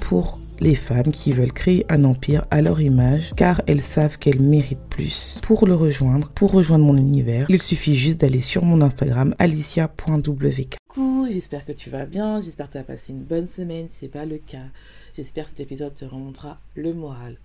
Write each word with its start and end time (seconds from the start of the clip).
Pour 0.00 0.38
les 0.60 0.74
femmes 0.74 1.10
qui 1.10 1.32
veulent 1.32 1.52
créer 1.52 1.84
un 1.88 2.04
empire 2.04 2.46
à 2.50 2.62
leur 2.62 2.80
image 2.80 3.32
car 3.36 3.60
elles 3.66 3.80
savent 3.80 4.16
qu'elles 4.16 4.40
méritent 4.40 4.88
plus. 4.88 5.38
Pour 5.42 5.66
le 5.66 5.74
rejoindre, 5.74 6.30
pour 6.30 6.52
rejoindre 6.52 6.84
mon 6.84 6.96
univers, 6.96 7.46
il 7.48 7.60
suffit 7.60 7.96
juste 7.96 8.20
d'aller 8.20 8.40
sur 8.40 8.64
mon 8.64 8.80
Instagram 8.80 9.34
alicia.wk. 9.38 10.76
Coucou, 10.88 11.26
j'espère 11.30 11.64
que 11.64 11.72
tu 11.72 11.90
vas 11.90 12.06
bien, 12.06 12.40
j'espère 12.40 12.68
que 12.68 12.72
tu 12.72 12.78
as 12.78 12.84
passé 12.84 13.12
une 13.12 13.22
bonne 13.22 13.48
semaine, 13.48 13.86
c'est 13.88 14.08
pas 14.08 14.24
le 14.24 14.38
cas. 14.38 14.68
J'espère 15.16 15.44
que 15.44 15.50
cet 15.50 15.60
épisode 15.60 15.94
te 15.94 16.04
remontera 16.04 16.58
le 16.76 16.94
moral. 16.94 17.36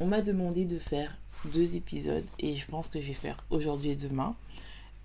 On 0.00 0.06
m'a 0.06 0.22
demandé 0.22 0.64
de 0.64 0.78
faire 0.78 1.16
deux 1.52 1.76
épisodes 1.76 2.24
et 2.40 2.54
je 2.54 2.66
pense 2.66 2.88
que 2.88 3.00
je 3.00 3.08
vais 3.08 3.14
faire 3.14 3.44
aujourd'hui 3.50 3.90
et 3.90 3.96
demain. 3.96 4.34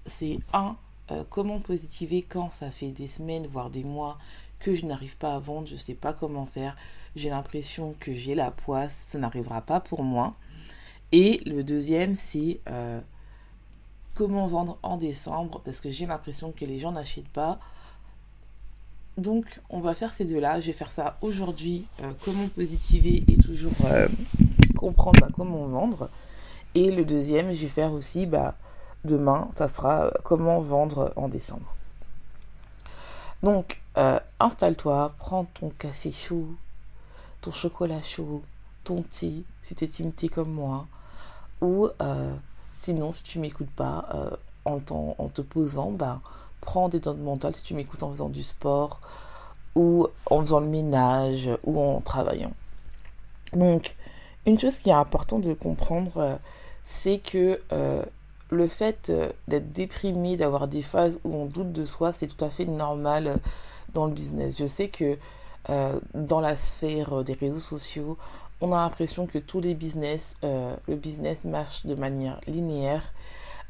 C'est 0.05 0.39
un, 0.53 0.75
euh, 1.11 1.23
comment 1.29 1.59
positiver 1.59 2.21
quand 2.21 2.51
ça 2.51 2.71
fait 2.71 2.91
des 2.91 3.07
semaines, 3.07 3.47
voire 3.51 3.69
des 3.69 3.83
mois 3.83 4.17
que 4.61 4.75
je 4.75 4.85
n'arrive 4.85 5.17
pas 5.17 5.35
à 5.35 5.39
vendre, 5.39 5.67
je 5.67 5.73
ne 5.73 5.79
sais 5.79 5.93
pas 5.93 6.13
comment 6.13 6.45
faire, 6.45 6.75
j'ai 7.15 7.29
l'impression 7.29 7.95
que 7.99 8.13
j'ai 8.13 8.35
la 8.35 8.51
poisse, 8.51 9.05
ça 9.09 9.17
n'arrivera 9.17 9.61
pas 9.61 9.79
pour 9.79 10.03
moi. 10.03 10.35
Et 11.11 11.41
le 11.45 11.63
deuxième, 11.63 12.15
c'est 12.15 12.61
euh, 12.69 13.01
comment 14.13 14.47
vendre 14.47 14.77
en 14.83 14.97
décembre, 14.97 15.61
parce 15.65 15.81
que 15.81 15.89
j'ai 15.89 16.05
l'impression 16.05 16.51
que 16.51 16.63
les 16.63 16.79
gens 16.79 16.91
n'achètent 16.91 17.27
pas. 17.27 17.59
Donc, 19.17 19.45
on 19.69 19.81
va 19.81 19.93
faire 19.93 20.13
ces 20.13 20.23
deux-là. 20.23 20.61
Je 20.61 20.67
vais 20.67 20.73
faire 20.73 20.91
ça 20.91 21.17
aujourd'hui, 21.21 21.85
euh, 22.01 22.13
comment 22.23 22.47
positiver 22.47 23.23
et 23.27 23.35
toujours 23.35 23.73
euh, 23.85 24.07
comprendre 24.77 25.19
bah, 25.19 25.27
comment 25.33 25.67
vendre. 25.67 26.09
Et 26.75 26.91
le 26.91 27.03
deuxième, 27.03 27.51
je 27.51 27.63
vais 27.63 27.67
faire 27.67 27.91
aussi, 27.91 28.25
bah, 28.25 28.55
demain, 29.03 29.49
ça 29.57 29.67
sera 29.67 30.11
comment 30.23 30.61
vendre 30.61 31.11
en 31.17 31.27
décembre. 31.27 31.75
Donc, 33.43 33.80
euh, 33.97 34.19
installe-toi, 34.39 35.13
prends 35.17 35.45
ton 35.45 35.69
café 35.69 36.11
chaud, 36.11 36.47
ton 37.41 37.51
chocolat 37.51 38.01
chaud, 38.01 38.41
ton 38.83 39.03
thé, 39.03 39.43
si 39.61 39.75
tu 39.75 39.83
es 39.83 39.87
team 39.87 40.13
thé 40.13 40.29
comme 40.29 40.51
moi, 40.51 40.87
ou 41.59 41.89
euh, 42.01 42.35
sinon, 42.71 43.11
si 43.11 43.23
tu 43.23 43.39
m'écoutes 43.39 43.71
pas, 43.71 44.07
euh, 44.13 44.35
en, 44.65 44.79
te 44.79 45.41
posant, 45.41 45.91
bah, 45.91 46.21
prends 46.61 46.87
des 46.87 46.99
dents 46.99 47.15
mentales 47.15 47.55
si 47.55 47.63
tu 47.63 47.73
m'écoutes 47.73 48.03
en 48.03 48.11
faisant 48.11 48.29
du 48.29 48.43
sport, 48.43 49.01
ou 49.75 50.07
en 50.29 50.41
faisant 50.41 50.61
le 50.61 50.67
ménage, 50.67 51.49
ou 51.63 51.79
en 51.81 51.99
travaillant. 51.99 52.53
Donc, 53.53 53.95
une 54.45 54.57
chose 54.57 54.77
qui 54.77 54.89
est 54.89 54.93
importante 54.93 55.41
de 55.41 55.53
comprendre, 55.53 56.39
c'est 56.83 57.17
que 57.17 57.59
le 58.51 58.67
fait 58.67 59.11
d'être 59.47 59.71
déprimé, 59.71 60.37
d'avoir 60.37 60.67
des 60.67 60.83
phases 60.83 61.19
où 61.23 61.35
on 61.35 61.45
doute 61.45 61.71
de 61.71 61.85
soi, 61.85 62.13
c'est 62.13 62.27
tout 62.27 62.43
à 62.43 62.49
fait 62.49 62.65
normal 62.65 63.39
dans 63.93 64.05
le 64.05 64.13
business. 64.13 64.57
Je 64.57 64.65
sais 64.65 64.89
que 64.89 65.17
euh, 65.69 65.99
dans 66.13 66.39
la 66.39 66.55
sphère 66.55 67.23
des 67.23 67.33
réseaux 67.33 67.59
sociaux, 67.59 68.17
on 68.61 68.71
a 68.73 68.77
l'impression 68.77 69.25
que 69.25 69.39
tous 69.39 69.59
les 69.59 69.73
business, 69.73 70.35
le 70.43 70.95
business 70.95 71.45
marche 71.45 71.83
de 71.87 71.95
manière 71.95 72.39
linéaire. 72.45 73.11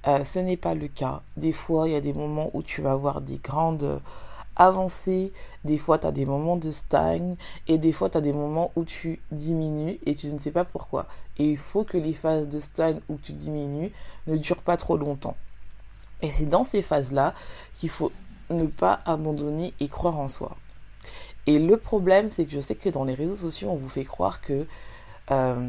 ce 0.06 0.40
n'est 0.40 0.58
pas 0.58 0.74
le 0.74 0.90
cas. 0.90 1.22
Des 1.38 1.54
fois, 1.54 1.88
il 1.88 1.94
y 1.94 1.96
a 1.96 2.02
des 2.02 2.12
moments 2.12 2.50
où 2.54 2.62
tu 2.62 2.82
vas 2.82 2.92
avoir 2.92 3.22
des 3.22 3.38
grandes 3.38 4.02
avancées, 4.56 5.32
des 5.66 5.78
fois 5.78 5.98
tu 5.98 6.08
as 6.08 6.12
des 6.12 6.26
moments 6.26 6.58
de 6.58 6.72
stagne 6.72 7.36
et 7.68 7.78
des 7.78 7.92
fois 7.92 8.10
tu 8.10 8.18
as 8.18 8.22
des 8.22 8.34
moments 8.34 8.72
où 8.76 8.84
tu 8.84 9.20
diminues 9.32 10.00
et 10.06 10.16
tu 10.16 10.28
ne 10.28 10.40
sais 10.40 10.52
pas 10.52 10.66
pourquoi. 10.66 11.08
Et 11.38 11.50
il 11.50 11.58
faut 11.58 11.84
que 11.84 11.98
les 11.98 12.14
phases 12.14 12.48
de 12.48 12.60
stagne 12.60 13.00
où 13.10 13.18
tu 13.18 13.34
diminues 13.34 13.92
ne 14.28 14.38
durent 14.38 14.62
pas 14.62 14.78
trop 14.78 14.98
longtemps. 14.98 15.36
Et 16.22 16.30
c'est 16.30 16.46
dans 16.46 16.64
ces 16.64 16.82
phases-là 16.82 17.34
qu'il 17.74 17.90
faut 17.90 18.12
ne 18.52 18.66
pas 18.66 19.00
abandonner 19.06 19.74
et 19.80 19.88
croire 19.88 20.20
en 20.20 20.28
soi. 20.28 20.56
Et 21.48 21.60
le 21.60 21.78
problème, 21.78 22.30
c'est 22.30 22.46
que 22.46 22.52
je 22.52 22.60
sais 22.60 22.76
que 22.76 22.90
dans 22.90 23.04
les 23.04 23.14
réseaux 23.14 23.36
sociaux, 23.36 23.70
on 23.72 23.78
vous 23.78 23.90
fait 23.90 24.06
croire 24.06 24.42
que 24.42 24.68
euh, 25.32 25.68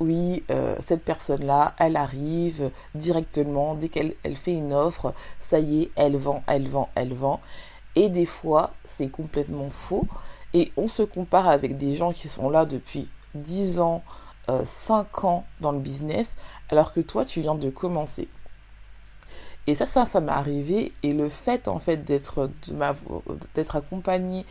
oui, 0.00 0.42
euh, 0.50 0.76
cette 0.80 1.04
personne-là, 1.04 1.74
elle 1.78 1.96
arrive 1.96 2.70
directement, 2.94 3.74
dès 3.74 3.88
qu'elle 3.88 4.14
elle 4.24 4.36
fait 4.36 4.52
une 4.52 4.72
offre, 4.72 5.14
ça 5.38 5.60
y 5.60 5.82
est, 5.82 5.90
elle 5.94 6.16
vend, 6.16 6.42
elle 6.48 6.68
vend, 6.68 6.88
elle 6.94 7.14
vend. 7.14 7.40
Et 7.94 8.08
des 8.08 8.26
fois, 8.26 8.72
c'est 8.84 9.08
complètement 9.08 9.70
faux. 9.70 10.06
Et 10.52 10.72
on 10.76 10.88
se 10.88 11.02
compare 11.02 11.48
avec 11.48 11.76
des 11.76 11.94
gens 11.94 12.12
qui 12.12 12.28
sont 12.28 12.50
là 12.50 12.64
depuis 12.64 13.08
10 13.34 13.80
ans, 13.80 14.02
5 14.48 15.06
euh, 15.24 15.26
ans 15.26 15.46
dans 15.60 15.72
le 15.72 15.78
business, 15.78 16.36
alors 16.70 16.92
que 16.92 17.00
toi, 17.00 17.24
tu 17.24 17.40
viens 17.40 17.54
de 17.54 17.70
commencer. 17.70 18.28
Et 19.66 19.74
ça, 19.74 19.86
ça, 19.86 20.06
ça 20.06 20.20
m'est 20.20 20.32
arrivé. 20.32 20.92
Et 21.02 21.12
le 21.12 21.28
fait, 21.28 21.68
en 21.68 21.78
fait, 21.78 21.98
d'être, 22.04 22.50
d'être 23.54 23.76
accompagné 23.76 24.44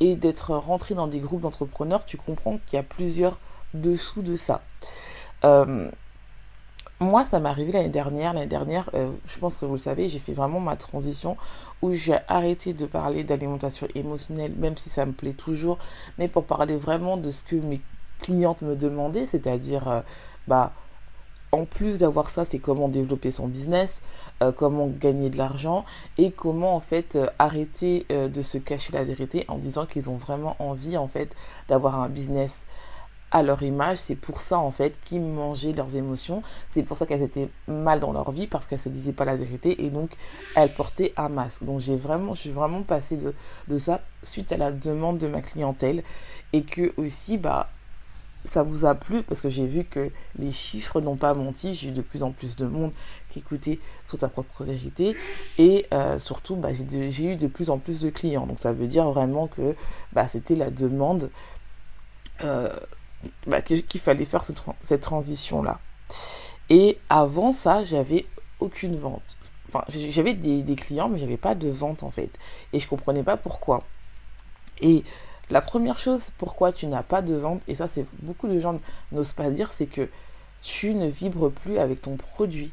et 0.00 0.16
d'être 0.16 0.54
rentré 0.54 0.94
dans 0.94 1.08
des 1.08 1.20
groupes 1.20 1.40
d'entrepreneurs, 1.40 2.04
tu 2.04 2.16
comprends 2.16 2.58
qu'il 2.66 2.76
y 2.76 2.80
a 2.80 2.82
plusieurs 2.82 3.38
dessous 3.74 4.22
de 4.22 4.36
ça. 4.36 4.62
Euh, 5.44 5.90
moi, 7.00 7.24
ça 7.24 7.38
m'est 7.38 7.48
arrivé 7.48 7.72
l'année 7.72 7.88
dernière. 7.88 8.34
L'année 8.34 8.46
dernière, 8.46 8.90
euh, 8.94 9.10
je 9.24 9.38
pense 9.38 9.56
que 9.56 9.64
vous 9.64 9.72
le 9.72 9.78
savez, 9.78 10.08
j'ai 10.08 10.18
fait 10.18 10.32
vraiment 10.32 10.60
ma 10.60 10.76
transition 10.76 11.36
où 11.80 11.92
j'ai 11.92 12.18
arrêté 12.26 12.72
de 12.72 12.86
parler 12.86 13.22
d'alimentation 13.22 13.86
émotionnelle, 13.94 14.52
même 14.56 14.76
si 14.76 14.88
ça 14.88 15.06
me 15.06 15.12
plaît 15.12 15.32
toujours, 15.32 15.78
mais 16.18 16.26
pour 16.28 16.44
parler 16.44 16.76
vraiment 16.76 17.16
de 17.16 17.30
ce 17.30 17.44
que 17.44 17.56
mes 17.56 17.80
clientes 18.20 18.62
me 18.62 18.74
demandaient, 18.74 19.26
c'est-à-dire, 19.26 19.88
euh, 19.88 20.00
bah, 20.48 20.72
en 21.52 21.64
plus 21.64 21.98
d'avoir 21.98 22.30
ça, 22.30 22.44
c'est 22.44 22.58
comment 22.58 22.88
développer 22.88 23.30
son 23.30 23.48
business, 23.48 24.02
euh, 24.42 24.52
comment 24.52 24.86
gagner 24.86 25.30
de 25.30 25.38
l'argent 25.38 25.84
et 26.16 26.30
comment 26.30 26.74
en 26.74 26.80
fait 26.80 27.18
arrêter 27.38 28.06
de 28.10 28.42
se 28.42 28.58
cacher 28.58 28.92
la 28.92 29.04
vérité 29.04 29.44
en 29.48 29.58
disant 29.58 29.86
qu'ils 29.86 30.10
ont 30.10 30.16
vraiment 30.16 30.56
envie 30.58 30.96
en 30.96 31.08
fait 31.08 31.34
d'avoir 31.68 32.00
un 32.00 32.08
business 32.08 32.66
à 33.30 33.42
leur 33.42 33.62
image. 33.62 33.98
C'est 33.98 34.16
pour 34.16 34.40
ça, 34.40 34.58
en 34.58 34.70
fait, 34.70 34.98
qu'ils 35.00 35.20
mangeaient 35.20 35.72
leurs 35.72 35.96
émotions. 35.96 36.42
C'est 36.68 36.82
pour 36.82 36.96
ça 36.96 37.06
qu'elles 37.06 37.22
étaient 37.22 37.48
mal 37.66 38.00
dans 38.00 38.12
leur 38.12 38.30
vie 38.30 38.46
parce 38.46 38.66
qu'elles 38.66 38.78
se 38.78 38.88
disaient 38.88 39.12
pas 39.12 39.24
la 39.24 39.36
vérité 39.36 39.84
et 39.84 39.90
donc 39.90 40.10
elles 40.54 40.72
portaient 40.72 41.12
un 41.16 41.28
masque. 41.28 41.64
Donc 41.64 41.80
j'ai 41.80 41.96
vraiment, 41.96 42.34
je 42.34 42.40
suis 42.42 42.50
vraiment 42.50 42.82
passée 42.82 43.16
de, 43.16 43.34
de 43.68 43.78
ça 43.78 44.00
suite 44.22 44.52
à 44.52 44.56
la 44.56 44.72
demande 44.72 45.18
de 45.18 45.28
ma 45.28 45.42
clientèle 45.42 46.02
et 46.52 46.62
que 46.62 46.92
aussi, 46.96 47.38
bah, 47.38 47.68
ça 48.48 48.62
vous 48.62 48.84
a 48.84 48.94
plu? 48.94 49.22
Parce 49.22 49.40
que 49.40 49.48
j'ai 49.48 49.66
vu 49.66 49.84
que 49.84 50.10
les 50.36 50.52
chiffres 50.52 51.00
n'ont 51.00 51.16
pas 51.16 51.34
menti. 51.34 51.74
J'ai 51.74 51.88
eu 51.88 51.92
de 51.92 52.02
plus 52.02 52.22
en 52.22 52.32
plus 52.32 52.56
de 52.56 52.66
monde 52.66 52.92
qui 53.28 53.40
écoutait 53.40 53.78
sur 54.04 54.18
ta 54.18 54.28
propre 54.28 54.64
vérité 54.64 55.16
et 55.58 55.86
euh, 55.92 56.18
surtout 56.18 56.56
bah, 56.56 56.70
j'ai 56.72 57.24
eu 57.24 57.36
de 57.36 57.46
plus 57.46 57.70
en 57.70 57.78
plus 57.78 58.00
de 58.00 58.10
clients. 58.10 58.46
Donc 58.46 58.58
ça 58.60 58.72
veut 58.72 58.86
dire 58.86 59.08
vraiment 59.10 59.46
que 59.46 59.76
bah, 60.12 60.26
c'était 60.28 60.54
la 60.54 60.70
demande 60.70 61.30
euh, 62.44 62.68
bah, 63.46 63.60
qu'il 63.62 64.00
fallait 64.00 64.24
faire 64.24 64.44
cette 64.80 65.00
transition-là. 65.00 65.80
Et 66.70 66.98
avant 67.08 67.52
ça, 67.52 67.84
j'avais 67.84 68.26
aucune 68.60 68.96
vente. 68.96 69.36
Enfin, 69.68 69.84
j'avais 69.88 70.34
des, 70.34 70.62
des, 70.62 70.76
clients, 70.76 71.08
mais 71.08 71.18
j'avais 71.18 71.36
pas 71.36 71.54
de 71.54 71.68
vente 71.68 72.02
en 72.02 72.10
fait. 72.10 72.30
Et 72.72 72.80
je 72.80 72.88
comprenais 72.88 73.22
pas 73.22 73.36
pourquoi. 73.36 73.82
Et 74.80 75.04
la 75.50 75.60
première 75.60 75.98
chose 75.98 76.30
pourquoi 76.36 76.72
tu 76.72 76.86
n'as 76.86 77.02
pas 77.02 77.22
de 77.22 77.34
vente, 77.34 77.60
et 77.68 77.74
ça 77.74 77.88
c'est 77.88 78.06
beaucoup 78.22 78.48
de 78.48 78.58
gens 78.58 78.78
n'osent 79.12 79.32
pas 79.32 79.50
dire, 79.50 79.72
c'est 79.72 79.86
que 79.86 80.08
tu 80.62 80.94
ne 80.94 81.06
vibres 81.06 81.50
plus 81.50 81.78
avec 81.78 82.02
ton 82.02 82.16
produit. 82.16 82.72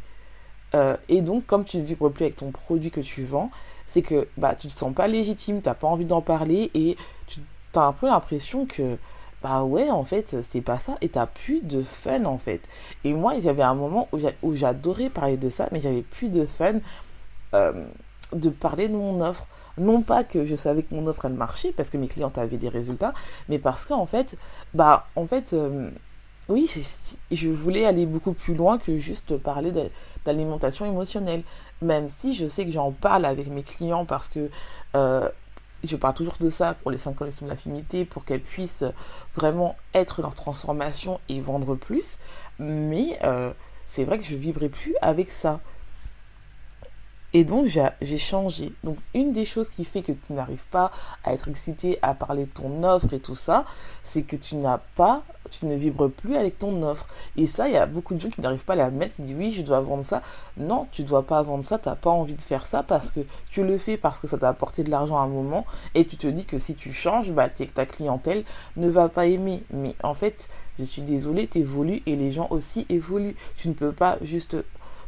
Euh, 0.74 0.98
et 1.08 1.22
donc, 1.22 1.46
comme 1.46 1.64
tu 1.64 1.78
ne 1.78 1.84
vibres 1.84 2.12
plus 2.12 2.26
avec 2.26 2.38
ton 2.38 2.52
produit 2.52 2.92
que 2.92 3.02
tu 3.02 3.24
vends, 3.24 3.52
c'est 3.86 4.02
que 4.02 4.28
bah, 4.38 4.56
tu 4.56 4.68
te 4.68 4.74
sens 4.74 4.94
pas 4.94 5.08
légitime, 5.08 5.62
tu 5.62 5.68
n'as 5.68 5.76
pas 5.76 5.88
envie 5.88 6.06
d'en 6.06 6.22
parler 6.22 6.72
et 6.74 6.98
tu 7.28 7.40
as 7.76 7.86
un 7.86 7.94
peu 7.94 8.08
l'impression 8.08 8.66
que 8.66 8.98
bah 9.44 9.64
ouais, 9.64 9.92
en 9.92 10.04
fait, 10.04 10.42
c'est 10.42 10.62
pas 10.62 10.80
ça. 10.80 10.98
Et 11.02 11.10
t'as 11.10 11.28
plus 11.28 11.62
de 11.62 11.84
fun, 11.84 12.26
en 12.26 12.40
fait. 12.40 12.62
Et 13.04 13.14
moi, 13.14 13.40
j'avais 13.40 13.62
un 13.62 13.76
moment 13.76 14.10
où 14.42 14.56
j'adorais 14.56 15.12
parler 15.12 15.38
de 15.38 15.50
ça, 15.50 15.70
mais 15.72 15.80
j'avais 15.80 16.02
plus 16.02 16.30
de 16.30 16.48
fun. 16.48 16.80
Euh, 17.54 17.86
de 18.34 18.50
parler 18.50 18.88
de 18.88 18.96
mon 18.96 19.22
offre. 19.22 19.48
Non 19.78 20.02
pas 20.02 20.24
que 20.24 20.46
je 20.46 20.56
savais 20.56 20.84
que 20.84 20.94
mon 20.96 21.08
offre 21.08 21.26
elle 21.26 21.34
marchait 21.34 21.72
parce 21.72 21.90
que 21.90 21.98
mes 21.98 22.08
clientes 22.08 22.38
avaient 22.38 22.58
des 22.58 22.70
résultats, 22.70 23.14
mais 23.50 23.60
parce 23.60 23.86
qu'en 23.86 24.06
fait, 24.06 24.36
bah 24.74 25.08
en 25.16 25.28
fait, 25.28 25.54
euh, 25.54 25.90
oui, 26.48 26.70
je 27.32 27.50
voulais 27.50 27.86
aller 27.86 28.06
beaucoup 28.06 28.34
plus 28.34 28.54
loin 28.54 28.78
que 28.78 28.98
juste 28.98 29.38
parler 29.38 29.72
d'alimentation 30.24 30.86
émotionnelle. 30.86 31.44
Même 31.82 32.08
si 32.08 32.34
je 32.34 32.48
sais 32.48 32.66
que 32.66 32.72
j'en 32.72 32.92
parle 32.92 33.26
avec 33.26 33.48
mes 33.48 33.64
clients 33.64 34.06
parce 34.06 34.30
que 34.30 34.50
euh, 34.96 35.30
je 35.84 35.96
parle 35.96 36.14
toujours 36.14 36.38
de 36.40 36.50
ça 36.50 36.74
pour 36.76 36.92
les 36.92 36.98
5 36.98 37.16
collections 37.16 37.46
de 37.46 37.52
l'affinité, 37.52 38.06
pour 38.06 38.26
qu'elles 38.26 38.42
puissent 38.42 38.86
vraiment 39.36 39.76
être 39.94 40.22
leur 40.22 40.36
transformation 40.36 41.20
et 41.30 41.42
vendre 41.42 41.76
plus. 41.76 42.18
Mais 42.60 43.18
euh, 43.24 43.52
c'est 43.86 44.04
vrai 44.04 44.18
que 44.20 44.26
je 44.26 44.36
vibrais 44.36 44.70
plus 44.70 44.96
avec 45.02 45.30
ça. 45.30 45.60
Et 47.36 47.44
donc, 47.44 47.68
j'ai 47.68 48.18
changé. 48.18 48.72
Donc, 48.86 48.96
une 49.14 49.34
des 49.34 49.44
choses 49.44 49.68
qui 49.68 49.84
fait 49.84 50.02
que 50.02 50.14
tu 50.14 50.32
n'arrives 50.32 50.64
pas 50.72 50.90
à 51.26 51.34
être 51.34 51.50
excité, 51.50 52.00
à 52.02 52.14
parler 52.14 52.46
de 52.46 52.52
ton 52.52 52.82
offre 52.86 53.14
et 53.14 53.20
tout 53.20 53.36
ça, 53.36 53.66
c'est 54.04 54.24
que 54.24 54.38
tu 54.38 54.56
n'as 54.56 54.78
pas, 54.78 55.22
tu 55.52 55.66
ne 55.66 55.76
vibres 55.76 56.10
plus 56.10 56.38
avec 56.38 56.58
ton 56.60 56.82
offre. 56.82 57.08
Et 57.36 57.46
ça, 57.46 57.68
il 57.68 57.74
y 57.74 57.78
a 57.78 57.88
beaucoup 57.88 58.14
de 58.14 58.22
gens 58.22 58.30
qui 58.30 58.40
n'arrivent 58.40 58.64
pas 58.64 58.72
à 58.72 58.78
l'admettre, 58.78 59.16
qui 59.16 59.24
disent 59.24 59.36
oui, 59.38 59.52
je 59.52 59.64
dois 59.64 59.82
vendre 59.82 60.06
ça. 60.06 60.22
Non, 60.56 60.88
tu 60.94 61.02
ne 61.02 61.08
dois 61.08 61.24
pas 61.24 61.42
vendre 61.42 61.66
ça, 61.66 61.78
tu 61.78 61.90
n'as 61.90 61.98
pas 61.98 62.10
envie 62.10 62.36
de 62.36 62.42
faire 62.42 62.66
ça 62.66 62.84
parce 62.84 63.12
que 63.12 63.20
tu 63.50 63.66
le 63.66 63.78
fais 63.78 63.98
parce 63.98 64.22
que 64.22 64.28
ça 64.28 64.38
t'a 64.38 64.48
apporté 64.48 64.86
de 64.86 64.90
l'argent 64.90 65.18
à 65.18 65.24
un 65.24 65.28
moment 65.28 65.66
et 65.94 66.08
tu 66.08 66.16
te 66.16 66.28
dis 66.28 66.46
que 66.46 66.58
si 66.58 66.74
tu 66.74 66.94
changes, 66.94 67.32
bah, 67.32 67.50
ta 67.50 67.86
clientèle 67.86 68.46
ne 68.78 68.88
va 68.88 69.10
pas 69.10 69.26
aimer. 69.26 69.62
Mais 69.72 69.94
en 70.04 70.14
fait, 70.14 70.48
je 70.80 70.86
suis 70.86 71.02
désolée, 71.02 71.48
tu 71.48 71.58
évolues 71.58 72.02
et 72.06 72.16
les 72.16 72.32
gens 72.32 72.48
aussi 72.50 72.86
évoluent. 72.88 73.36
Tu 73.58 73.68
ne 73.68 73.74
peux 73.74 73.92
pas 73.92 74.20
juste 74.22 74.56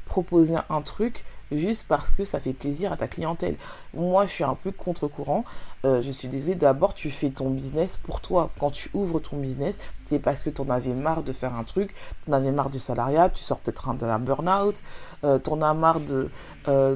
proposer 0.07 0.55
un 0.69 0.81
truc 0.81 1.23
juste 1.51 1.85
parce 1.87 2.11
que 2.11 2.23
ça 2.25 2.39
fait 2.39 2.53
plaisir 2.53 2.91
à 2.91 2.97
ta 2.97 3.07
clientèle. 3.07 3.55
Moi, 3.93 4.25
je 4.25 4.31
suis 4.31 4.43
un 4.43 4.55
peu 4.55 4.71
contre-courant. 4.71 5.43
Euh, 5.85 6.01
je 6.01 6.11
suis 6.11 6.27
désolée, 6.27 6.55
d'abord, 6.55 6.93
tu 6.93 7.09
fais 7.09 7.29
ton 7.29 7.49
business 7.49 7.97
pour 7.97 8.21
toi. 8.21 8.49
Quand 8.59 8.69
tu 8.69 8.89
ouvres 8.93 9.19
ton 9.19 9.37
business, 9.37 9.77
c'est 10.05 10.19
parce 10.19 10.43
que 10.43 10.49
tu 10.49 10.61
en 10.61 10.69
avais 10.69 10.93
marre 10.93 11.23
de 11.23 11.33
faire 11.33 11.55
un 11.55 11.63
truc, 11.63 11.93
tu 12.25 12.31
en 12.31 12.33
avais 12.33 12.51
marre 12.51 12.69
du 12.69 12.79
salariat, 12.79 13.29
tu 13.29 13.43
sors 13.43 13.59
peut-être 13.59 13.93
d'un 13.95 14.19
burn-out, 14.19 14.81
euh, 15.23 15.39
tu 15.39 15.49
en 15.49 15.61
as 15.61 15.73
marre 15.73 15.99
de, 15.99 16.29
euh, 16.67 16.95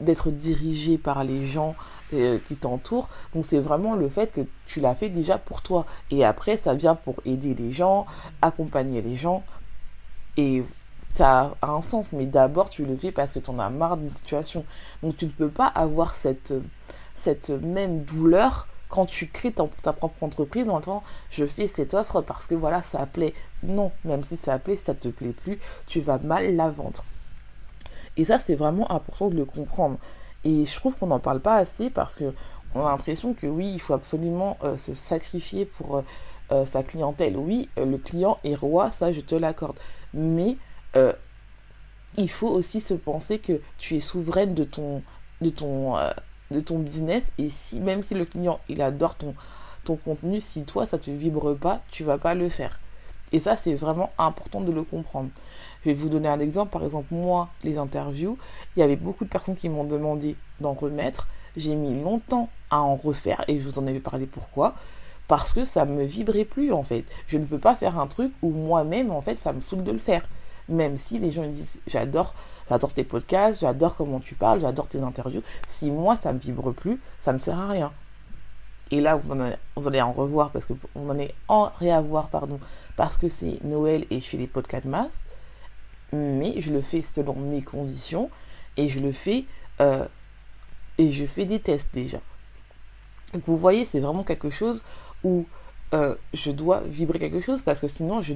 d'être 0.00 0.30
dirigé 0.30 0.98
par 0.98 1.24
les 1.24 1.44
gens 1.44 1.74
qui 2.10 2.54
t'entourent. 2.54 3.08
Donc, 3.34 3.44
c'est 3.44 3.58
vraiment 3.58 3.96
le 3.96 4.08
fait 4.08 4.32
que 4.32 4.42
tu 4.64 4.78
l'as 4.78 4.94
fait 4.94 5.08
déjà 5.08 5.38
pour 5.38 5.60
toi. 5.60 5.86
Et 6.12 6.24
après, 6.24 6.56
ça 6.56 6.74
vient 6.74 6.94
pour 6.94 7.16
aider 7.24 7.54
les 7.54 7.72
gens, 7.72 8.06
accompagner 8.42 9.02
les 9.02 9.16
gens. 9.16 9.42
Et 10.36 10.62
ça 11.16 11.56
a 11.62 11.70
un 11.70 11.82
sens, 11.82 12.12
mais 12.12 12.26
d'abord 12.26 12.68
tu 12.68 12.84
le 12.84 12.96
fais 12.96 13.10
parce 13.10 13.32
que 13.32 13.38
tu 13.38 13.50
en 13.50 13.58
as 13.58 13.70
marre 13.70 13.96
d'une 13.96 14.10
situation. 14.10 14.64
Donc 15.02 15.16
tu 15.16 15.26
ne 15.26 15.30
peux 15.30 15.50
pas 15.50 15.66
avoir 15.66 16.14
cette, 16.14 16.52
cette 17.14 17.50
même 17.50 18.02
douleur 18.02 18.68
quand 18.88 19.06
tu 19.06 19.26
crées 19.26 19.52
ta, 19.52 19.92
propre 19.92 20.22
entreprise 20.22 20.66
dans 20.66 20.76
le 20.76 20.82
temps, 20.82 21.02
je 21.30 21.44
fais 21.44 21.66
cette 21.66 21.94
offre 21.94 22.20
parce 22.20 22.46
que 22.46 22.54
voilà, 22.54 22.82
ça 22.82 23.04
plaît. 23.06 23.34
Non, 23.62 23.90
même 24.04 24.22
si 24.22 24.36
ça 24.36 24.58
plaît, 24.58 24.76
si 24.76 24.84
ça 24.84 24.94
te 24.94 25.08
plaît 25.08 25.32
plus, 25.32 25.58
tu 25.86 26.00
vas 26.00 26.18
mal 26.18 26.54
la 26.54 26.70
vendre. 26.70 27.04
Et 28.16 28.24
ça, 28.24 28.38
c'est 28.38 28.54
vraiment 28.54 28.90
important 28.92 29.28
de 29.28 29.36
le 29.36 29.44
comprendre. 29.44 29.98
Et 30.44 30.64
je 30.64 30.76
trouve 30.76 30.96
qu'on 30.96 31.08
n'en 31.08 31.18
parle 31.18 31.40
pas 31.40 31.56
assez 31.56 31.90
parce 31.90 32.14
que 32.14 32.32
on 32.74 32.86
a 32.86 32.90
l'impression 32.90 33.34
que 33.34 33.46
oui, 33.46 33.72
il 33.72 33.80
faut 33.80 33.94
absolument 33.94 34.56
euh, 34.62 34.76
se 34.76 34.94
sacrifier 34.94 35.64
pour 35.64 35.96
euh, 35.96 36.02
euh, 36.52 36.64
sa 36.66 36.82
clientèle. 36.82 37.36
Oui, 37.36 37.68
le 37.76 37.96
client 37.96 38.38
est 38.44 38.54
roi, 38.54 38.90
ça 38.90 39.12
je 39.12 39.20
te 39.20 39.34
l'accorde. 39.34 39.78
Mais 40.14 40.56
euh, 40.96 41.12
il 42.16 42.30
faut 42.30 42.48
aussi 42.48 42.80
se 42.80 42.94
penser 42.94 43.38
que 43.38 43.60
tu 43.78 43.96
es 43.96 44.00
souveraine 44.00 44.54
de 44.54 44.64
ton, 44.64 45.02
de 45.40 45.50
ton, 45.50 45.96
euh, 45.96 46.10
de 46.50 46.60
ton 46.60 46.78
business 46.78 47.26
et 47.38 47.48
si 47.48 47.80
même 47.80 48.02
si 48.02 48.14
le 48.14 48.24
client 48.24 48.58
il 48.68 48.80
adore 48.80 49.16
ton, 49.16 49.34
ton 49.84 49.96
contenu, 49.96 50.40
si 50.40 50.64
toi 50.64 50.86
ça 50.86 50.98
te 50.98 51.10
vibre 51.10 51.54
pas, 51.54 51.82
tu 51.90 52.04
vas 52.04 52.18
pas 52.18 52.34
le 52.34 52.48
faire. 52.48 52.80
Et 53.32 53.38
ça 53.38 53.56
c'est 53.56 53.74
vraiment 53.74 54.10
important 54.18 54.60
de 54.60 54.72
le 54.72 54.82
comprendre. 54.82 55.30
Je 55.84 55.90
vais 55.90 55.94
vous 55.94 56.08
donner 56.08 56.28
un 56.28 56.40
exemple. 56.40 56.72
Par 56.72 56.84
exemple, 56.84 57.14
moi, 57.14 57.48
les 57.62 57.78
interviews, 57.78 58.38
il 58.74 58.80
y 58.80 58.82
avait 58.82 58.96
beaucoup 58.96 59.24
de 59.24 59.30
personnes 59.30 59.56
qui 59.56 59.68
m'ont 59.68 59.84
demandé 59.84 60.36
d'en 60.60 60.72
remettre. 60.72 61.28
J'ai 61.56 61.74
mis 61.74 62.00
longtemps 62.00 62.48
à 62.70 62.80
en 62.80 62.96
refaire 62.96 63.44
et 63.48 63.58
je 63.58 63.68
vous 63.68 63.78
en 63.78 63.86
avais 63.86 64.00
parlé 64.00 64.26
pourquoi? 64.26 64.74
Parce 65.28 65.52
que 65.52 65.64
ça 65.64 65.84
me 65.84 66.04
vibrait 66.04 66.44
plus 66.44 66.72
en 66.72 66.82
fait. 66.82 67.04
Je 67.26 67.36
ne 67.36 67.44
peux 67.44 67.58
pas 67.58 67.74
faire 67.74 67.98
un 67.98 68.06
truc 68.06 68.32
où 68.42 68.50
moi-même 68.50 69.10
en 69.10 69.20
fait 69.20 69.36
ça 69.36 69.52
me 69.52 69.60
saoule 69.60 69.82
de 69.82 69.92
le 69.92 69.98
faire 69.98 70.22
même 70.68 70.96
si 70.96 71.18
les 71.18 71.30
gens 71.30 71.46
disent 71.46 71.80
j'adore, 71.86 72.34
j'adore 72.68 72.92
tes 72.92 73.04
podcasts, 73.04 73.60
j'adore 73.60 73.96
comment 73.96 74.20
tu 74.20 74.34
parles, 74.34 74.60
j'adore 74.60 74.88
tes 74.88 75.00
interviews. 75.00 75.42
Si 75.66 75.90
moi 75.90 76.16
ça 76.16 76.32
me 76.32 76.38
vibre 76.38 76.72
plus, 76.72 77.00
ça 77.18 77.32
ne 77.32 77.38
sert 77.38 77.58
à 77.58 77.68
rien. 77.68 77.92
Et 78.90 79.00
là, 79.00 79.16
vous, 79.16 79.34
vous 79.76 79.88
allez 79.88 80.00
en 80.00 80.12
revoir 80.12 80.50
parce 80.50 80.64
que 80.64 80.72
on 80.94 81.10
en 81.10 81.18
est 81.18 81.34
en 81.48 81.70
réavoir, 81.76 82.28
pardon, 82.28 82.60
parce 82.94 83.16
que 83.16 83.28
c'est 83.28 83.62
Noël 83.64 84.04
et 84.10 84.20
je 84.20 84.24
fais 84.26 84.36
les 84.36 84.46
podcasts 84.46 84.84
masse. 84.84 85.24
Mais 86.12 86.60
je 86.60 86.72
le 86.72 86.80
fais 86.80 87.02
selon 87.02 87.34
mes 87.34 87.62
conditions 87.62 88.30
et 88.76 88.88
je 88.88 89.00
le 89.00 89.10
fais 89.10 89.44
euh, 89.80 90.06
et 90.98 91.10
je 91.10 91.26
fais 91.26 91.44
des 91.44 91.58
tests 91.58 91.88
déjà. 91.92 92.18
Donc 93.32 93.42
vous 93.46 93.56
voyez, 93.56 93.84
c'est 93.84 94.00
vraiment 94.00 94.22
quelque 94.22 94.50
chose 94.50 94.84
où 95.24 95.46
euh, 95.94 96.14
je 96.32 96.50
dois 96.52 96.80
vibrer 96.80 97.18
quelque 97.18 97.40
chose 97.40 97.62
parce 97.62 97.80
que 97.80 97.88
sinon 97.88 98.20
je, 98.20 98.34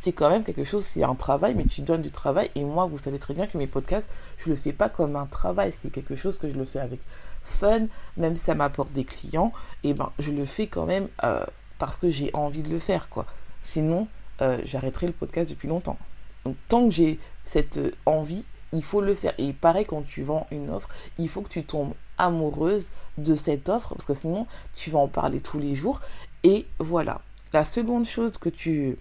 c'est 0.00 0.12
quand 0.12 0.30
même 0.30 0.44
quelque 0.44 0.64
chose, 0.64 0.84
c'est 0.84 1.02
un 1.02 1.14
travail, 1.14 1.54
mais 1.54 1.64
tu 1.64 1.82
donnes 1.82 2.00
du 2.00 2.10
travail. 2.10 2.50
Et 2.54 2.64
moi, 2.64 2.86
vous 2.86 2.98
savez 2.98 3.18
très 3.18 3.34
bien 3.34 3.46
que 3.46 3.58
mes 3.58 3.66
podcasts, 3.66 4.10
je 4.38 4.48
le 4.48 4.56
fais 4.56 4.72
pas 4.72 4.88
comme 4.88 5.14
un 5.14 5.26
travail. 5.26 5.72
C'est 5.72 5.90
quelque 5.90 6.16
chose 6.16 6.38
que 6.38 6.48
je 6.48 6.54
le 6.54 6.64
fais 6.64 6.80
avec 6.80 7.00
fun, 7.42 7.86
même 8.16 8.34
si 8.34 8.44
ça 8.44 8.54
m'apporte 8.54 8.92
des 8.92 9.04
clients. 9.04 9.52
Et 9.84 9.92
ben, 9.92 10.10
je 10.18 10.30
le 10.30 10.44
fais 10.46 10.66
quand 10.66 10.86
même 10.86 11.08
euh, 11.24 11.44
parce 11.78 11.98
que 11.98 12.10
j'ai 12.10 12.30
envie 12.32 12.62
de 12.62 12.70
le 12.70 12.78
faire, 12.78 13.10
quoi. 13.10 13.26
Sinon, 13.60 14.08
euh, 14.40 14.58
j'arrêterai 14.64 15.06
le 15.06 15.12
podcast 15.12 15.50
depuis 15.50 15.68
longtemps. 15.68 15.98
Donc, 16.44 16.56
tant 16.68 16.86
que 16.86 16.94
j'ai 16.94 17.20
cette 17.44 17.76
euh, 17.76 17.90
envie, 18.06 18.44
il 18.72 18.82
faut 18.82 19.02
le 19.02 19.14
faire. 19.14 19.34
Et 19.36 19.52
pareil, 19.52 19.84
quand 19.84 20.02
tu 20.02 20.22
vends 20.22 20.46
une 20.50 20.70
offre, 20.70 20.88
il 21.18 21.28
faut 21.28 21.42
que 21.42 21.50
tu 21.50 21.64
tombes 21.64 21.92
amoureuse 22.16 22.90
de 23.18 23.34
cette 23.34 23.68
offre, 23.68 23.94
parce 23.94 24.06
que 24.06 24.14
sinon, 24.14 24.46
tu 24.74 24.90
vas 24.90 25.00
en 25.00 25.08
parler 25.08 25.40
tous 25.40 25.58
les 25.58 25.74
jours. 25.74 26.00
Et 26.42 26.66
voilà. 26.78 27.20
La 27.52 27.64
seconde 27.64 28.06
chose 28.06 28.38
que 28.38 28.48
tu 28.48 28.96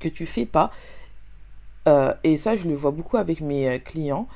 que 0.00 0.08
tu 0.08 0.26
fais 0.26 0.46
pas, 0.46 0.70
euh, 1.88 2.12
et 2.24 2.36
ça 2.36 2.56
je 2.56 2.68
le 2.68 2.74
vois 2.74 2.90
beaucoup 2.90 3.16
avec 3.16 3.40
mes 3.40 3.68
euh, 3.68 3.78
clients, 3.78 4.26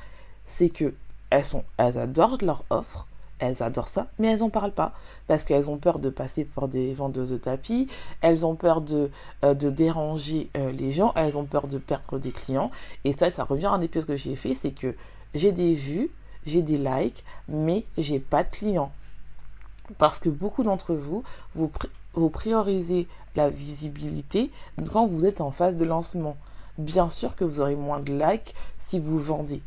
c'est 0.45 0.69
que 0.69 0.93
elles, 1.29 1.43
sont, 1.43 1.63
elles 1.77 1.97
adorent 1.97 2.37
leur 2.41 2.63
offre, 2.69 3.07
elles 3.39 3.61
adorent 3.61 3.89
ça, 3.89 4.07
mais 4.17 4.29
elles 4.29 4.39
n'en 4.39 4.49
parlent 4.49 4.71
pas 4.71 4.93
parce 5.27 5.43
qu'elles 5.43 5.69
ont 5.69 5.77
peur 5.77 5.99
de 5.99 6.09
passer 6.09 6.45
pour 6.45 6.67
des 6.67 6.93
vendeuses 6.93 7.31
de 7.31 7.37
tapis, 7.37 7.87
elles 8.21 8.45
ont 8.45 8.55
peur 8.55 8.81
de, 8.81 9.11
euh, 9.43 9.53
déranger 9.53 10.49
les 10.55 10.91
gens, 10.91 11.11
elles 11.15 11.37
ont 11.37 11.45
peur 11.45 11.67
de 11.67 11.77
perdre 11.77 12.17
des 12.19 12.31
clients. 12.31 12.71
Et 13.03 13.11
ça, 13.11 13.29
ça 13.29 13.43
revient 13.43 13.65
à 13.65 13.71
un 13.71 13.81
épisode 13.81 14.07
que 14.07 14.15
j'ai 14.15 14.35
fait, 14.35 14.53
c'est 14.53 14.71
que 14.71 14.95
j'ai 15.33 15.51
des 15.51 15.73
vues, 15.73 16.09
j'ai 16.45 16.61
des 16.61 16.77
likes, 16.77 17.23
mais 17.47 17.85
j'ai 17.97 18.19
pas 18.19 18.43
de 18.43 18.49
clients. 18.49 18.91
Parce 19.97 20.19
que 20.19 20.29
beaucoup 20.29 20.63
d'entre 20.63 20.95
vous, 20.95 21.23
vous, 21.53 21.71
vous 22.15 22.29
priorisez 22.29 23.07
la 23.35 23.49
visibilité 23.49 24.51
quand 24.91 25.05
vous 25.05 25.25
êtes 25.25 25.41
en 25.41 25.51
phase 25.51 25.75
de 25.75 25.85
lancement. 25.85 26.37
Bien 26.77 27.09
sûr 27.09 27.35
que 27.35 27.43
vous 27.43 27.61
aurez 27.61 27.75
moins 27.75 27.99
de 27.99 28.11
likes 28.11 28.53
si 28.77 28.99
vous 28.99 29.17
vendez. 29.17 29.61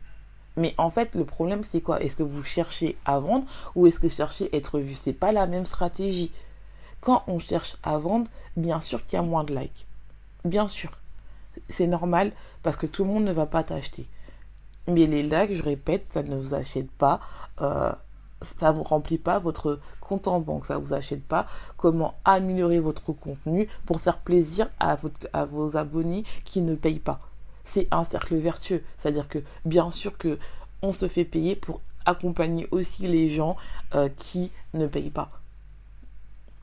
Mais 0.57 0.75
en 0.77 0.91
fait, 0.91 1.15
le 1.15 1.25
problème, 1.25 1.63
c'est 1.63 1.81
quoi? 1.81 2.03
Est-ce 2.03 2.17
que 2.17 2.25
vous 2.25 2.43
cherchez 2.43 2.99
à 3.05 3.21
vendre 3.21 3.45
ou 3.75 3.87
est-ce 3.87 4.01
que 4.01 4.09
vous 4.09 4.15
cherchez 4.15 4.51
à 4.53 4.57
être 4.57 4.81
vu? 4.81 4.95
C'est 4.95 5.13
pas 5.13 5.33
la 5.33 5.47
même 5.47 5.65
stratégie. 5.65 6.33
Quand 7.01 7.23
on 7.29 7.39
cherche 7.39 7.77
à 7.85 7.97
vendre, 7.97 8.29
bien 8.57 8.81
sûr 8.81 9.07
qu'il 9.07 9.17
y 9.17 9.21
a 9.21 9.23
moins 9.23 9.45
de 9.45 9.55
likes. 9.55 9.87
Bien 10.45 10.67
sûr. 10.67 10.91
C'est 11.69 11.87
normal 11.87 12.33
parce 12.63 12.77
que 12.77 12.87
tout 12.87 13.05
le 13.05 13.11
monde 13.11 13.25
ne 13.25 13.33
va 13.33 13.47
pas 13.47 13.63
t'acheter. 13.63 14.09
Mais 14.89 15.07
les 15.07 15.23
likes, 15.23 15.55
je 15.55 15.63
répète, 15.63 16.07
ça 16.13 16.23
ne 16.23 16.37
vous 16.37 16.55
achète 16.55 16.91
pas. 16.91 17.21
Euh, 17.61 17.93
ça 18.43 18.73
ne 18.73 18.81
remplit 18.81 19.19
pas 19.19 19.39
votre 19.39 19.81
compte 20.01 20.29
en 20.29 20.41
banque, 20.41 20.67
ça 20.67 20.79
ne 20.79 20.81
vous 20.83 20.95
achète 20.95 21.25
pas 21.25 21.47
comment 21.77 22.15
améliorer 22.25 22.79
votre 22.79 23.13
contenu 23.13 23.69
pour 23.85 24.01
faire 24.01 24.19
plaisir 24.19 24.69
à, 24.79 24.97
à 25.33 25.45
vos 25.45 25.77
abonnés 25.77 26.25
qui 26.45 26.63
ne 26.63 26.75
payent 26.75 27.01
pas? 27.01 27.21
C'est 27.65 27.89
un 27.91 28.05
cercle 28.05 28.37
vertueux, 28.37 28.83
c'est-à-dire 28.97 29.29
que 29.29 29.41
bien 29.65 29.91
sûr 29.91 30.17
que 30.17 30.39
on 30.83 30.93
se 30.93 31.09
fait 31.09 31.25
payer 31.25 31.57
pour 31.57 31.81
accompagner 32.07 32.69
aussi 32.71 33.07
les 33.07 33.29
gens 33.29 33.57
euh, 33.95 34.09
qui 34.09 34.51
ne 34.75 34.87
payent 34.87 35.11
pas. 35.11 35.29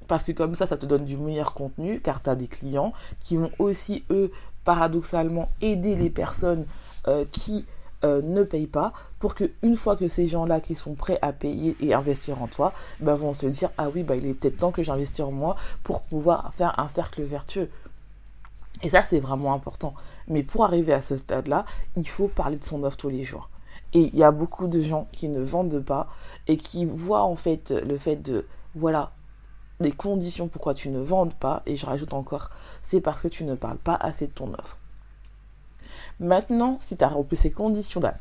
Parce 0.08 0.24
que 0.24 0.32
comme 0.32 0.55
ça, 0.55 0.67
ça 0.67 0.77
te 0.77 0.86
donne 0.86 1.05
du 1.05 1.17
meilleur 1.17 1.53
contenu, 1.53 2.00
car 2.00 2.22
tu 2.22 2.29
as 2.29 2.36
des 2.36 2.48
clients 2.48 2.94
qui 3.20 3.38
vont 3.38 3.51
aussi, 3.60 4.03
eux, 4.10 4.32
paradoxalement, 4.63 5.50
aider 5.62 5.96
les 5.96 6.10
personnes 6.10 6.65
euh, 7.08 7.25
qui 7.32 7.65
euh, 8.04 8.22
ne 8.22 8.44
payent 8.44 8.68
pas 8.68 8.94
pour 9.20 9.36
que 9.36 9.52
une 9.62 9.75
fois 9.75 9.96
que 9.96 10.08
ces 10.08 10.28
gens-là 10.28 10.60
qui 10.60 10.75
sont 10.75 10.96
prêts 10.96 11.20
à 11.22 11.34
payer 11.34 11.75
et 11.80 11.94
investir 11.94 12.42
en 12.42 12.48
toi, 12.48 12.74
ben, 13.00 13.16
vont 13.16 13.34
se 13.34 13.46
dire 13.48 13.72
ah 13.78 13.90
oui 13.94 14.04
bah 14.04 14.16
il 14.16 14.25
est 14.25 14.34
peut-être 14.34 14.58
temps 14.58 14.72
que 14.72 14.84
j'investisse 14.84 15.22
en 15.22 15.32
moi 15.32 15.56
pour 15.84 16.02
pouvoir 16.02 16.54
faire 16.54 16.78
un 16.80 16.88
cercle 16.88 17.24
vertueux. 17.24 17.70
Et 18.84 18.90
ça 18.90 19.02
c'est 19.02 19.20
vraiment 19.20 19.54
important. 19.54 19.94
Mais 20.28 20.44
pour 20.44 20.66
arriver 20.66 20.94
à 20.94 21.02
ce 21.02 21.16
stade-là, 21.18 21.66
il 21.96 22.08
faut 22.08 22.28
parler 22.28 22.58
de 22.58 22.66
son 22.66 22.84
offre 22.84 22.98
tous 22.98 23.10
les 23.10 23.24
jours. 23.24 23.50
Et 23.94 24.12
il 24.14 24.20
y 24.20 24.24
a 24.24 24.32
beaucoup 24.32 24.68
de 24.68 24.82
gens 24.82 25.08
qui 25.12 25.30
ne 25.30 25.42
vendent 25.42 25.84
pas 25.84 26.08
et 26.48 26.58
qui 26.58 26.86
voient 26.86 27.24
en 27.24 27.36
fait 27.36 27.72
le 27.72 27.98
fait 27.98 28.18
de, 28.18 28.46
voilà, 28.75 29.14
les 29.80 29.92
conditions 29.92 30.48
pourquoi 30.48 30.74
tu 30.74 30.90
ne 30.90 31.00
vendes 31.00 31.34
pas, 31.34 31.62
et 31.66 31.75
je 31.75 31.86
rajoute 31.86 32.14
encore, 32.14 32.50
c'est 32.82 33.02
parce 33.02 33.22
que 33.22 33.28
tu 33.28 33.44
ne 33.44 33.56
parles 33.56 33.78
pas 33.78 33.96
assez 33.96 34.28
de 34.28 34.32
ton 34.32 34.54
offre. 34.54 34.78
Maintenant, 36.20 36.78
si 36.80 36.96
tu 36.96 37.04
as 37.04 37.10
rempli 37.10 37.36
ces 37.36 37.52
conditions-là, 37.52 38.18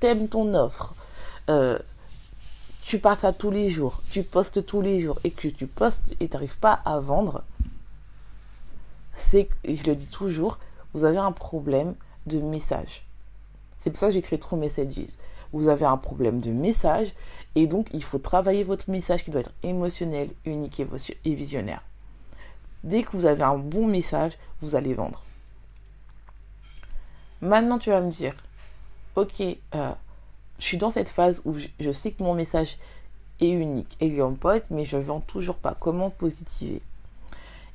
t'aimes 0.00 0.28
ton 0.28 0.54
offre, 0.54 0.94
euh, 1.50 1.78
tu 2.82 2.98
parles 2.98 3.18
ça 3.18 3.32
tous 3.32 3.50
les 3.50 3.68
jours, 3.68 4.02
tu 4.10 4.22
postes 4.22 4.64
tous 4.64 4.80
les 4.80 5.00
jours 5.00 5.18
et 5.24 5.30
que 5.30 5.48
tu 5.48 5.66
postes 5.66 6.14
et 6.20 6.28
tu 6.28 6.34
n'arrives 6.34 6.58
pas 6.58 6.80
à 6.84 7.00
vendre, 7.00 7.42
c'est, 9.12 9.48
je 9.64 9.84
le 9.84 9.96
dis 9.96 10.08
toujours, 10.08 10.58
vous 10.94 11.04
avez 11.04 11.18
un 11.18 11.32
problème 11.32 11.94
de 12.26 12.38
message. 12.38 13.04
C'est 13.76 13.90
pour 13.90 13.98
ça 13.98 14.06
que 14.06 14.12
j'écris 14.12 14.38
trop 14.38 14.56
messages. 14.56 14.88
Vous 15.52 15.68
avez 15.68 15.86
un 15.86 15.96
problème 15.96 16.40
de 16.40 16.50
message 16.50 17.14
et 17.54 17.66
donc 17.66 17.88
il 17.92 18.02
faut 18.02 18.18
travailler 18.18 18.64
votre 18.64 18.90
message 18.90 19.24
qui 19.24 19.30
doit 19.30 19.40
être 19.40 19.54
émotionnel, 19.62 20.30
unique 20.44 20.80
et 20.80 21.34
visionnaire. 21.34 21.82
Dès 22.84 23.02
que 23.02 23.12
vous 23.12 23.24
avez 23.24 23.42
un 23.42 23.58
bon 23.58 23.86
message, 23.86 24.38
vous 24.60 24.76
allez 24.76 24.94
vendre. 24.94 25.24
Maintenant, 27.40 27.78
tu 27.78 27.90
vas 27.90 28.00
me 28.00 28.10
dire, 28.10 28.34
ok, 29.14 29.40
euh, 29.40 29.92
je 30.58 30.64
suis 30.64 30.76
dans 30.76 30.90
cette 30.90 31.08
phase 31.08 31.40
où 31.44 31.54
je, 31.78 31.90
sais 31.90 32.10
que 32.10 32.22
mon 32.22 32.34
message 32.34 32.78
est 33.40 33.50
unique 33.50 33.96
et 34.00 34.20
on 34.20 34.34
point, 34.34 34.60
mais 34.70 34.84
je 34.84 34.96
ne 34.96 35.02
vends 35.02 35.20
toujours 35.20 35.58
pas. 35.58 35.76
Comment 35.78 36.10
positiver? 36.10 36.82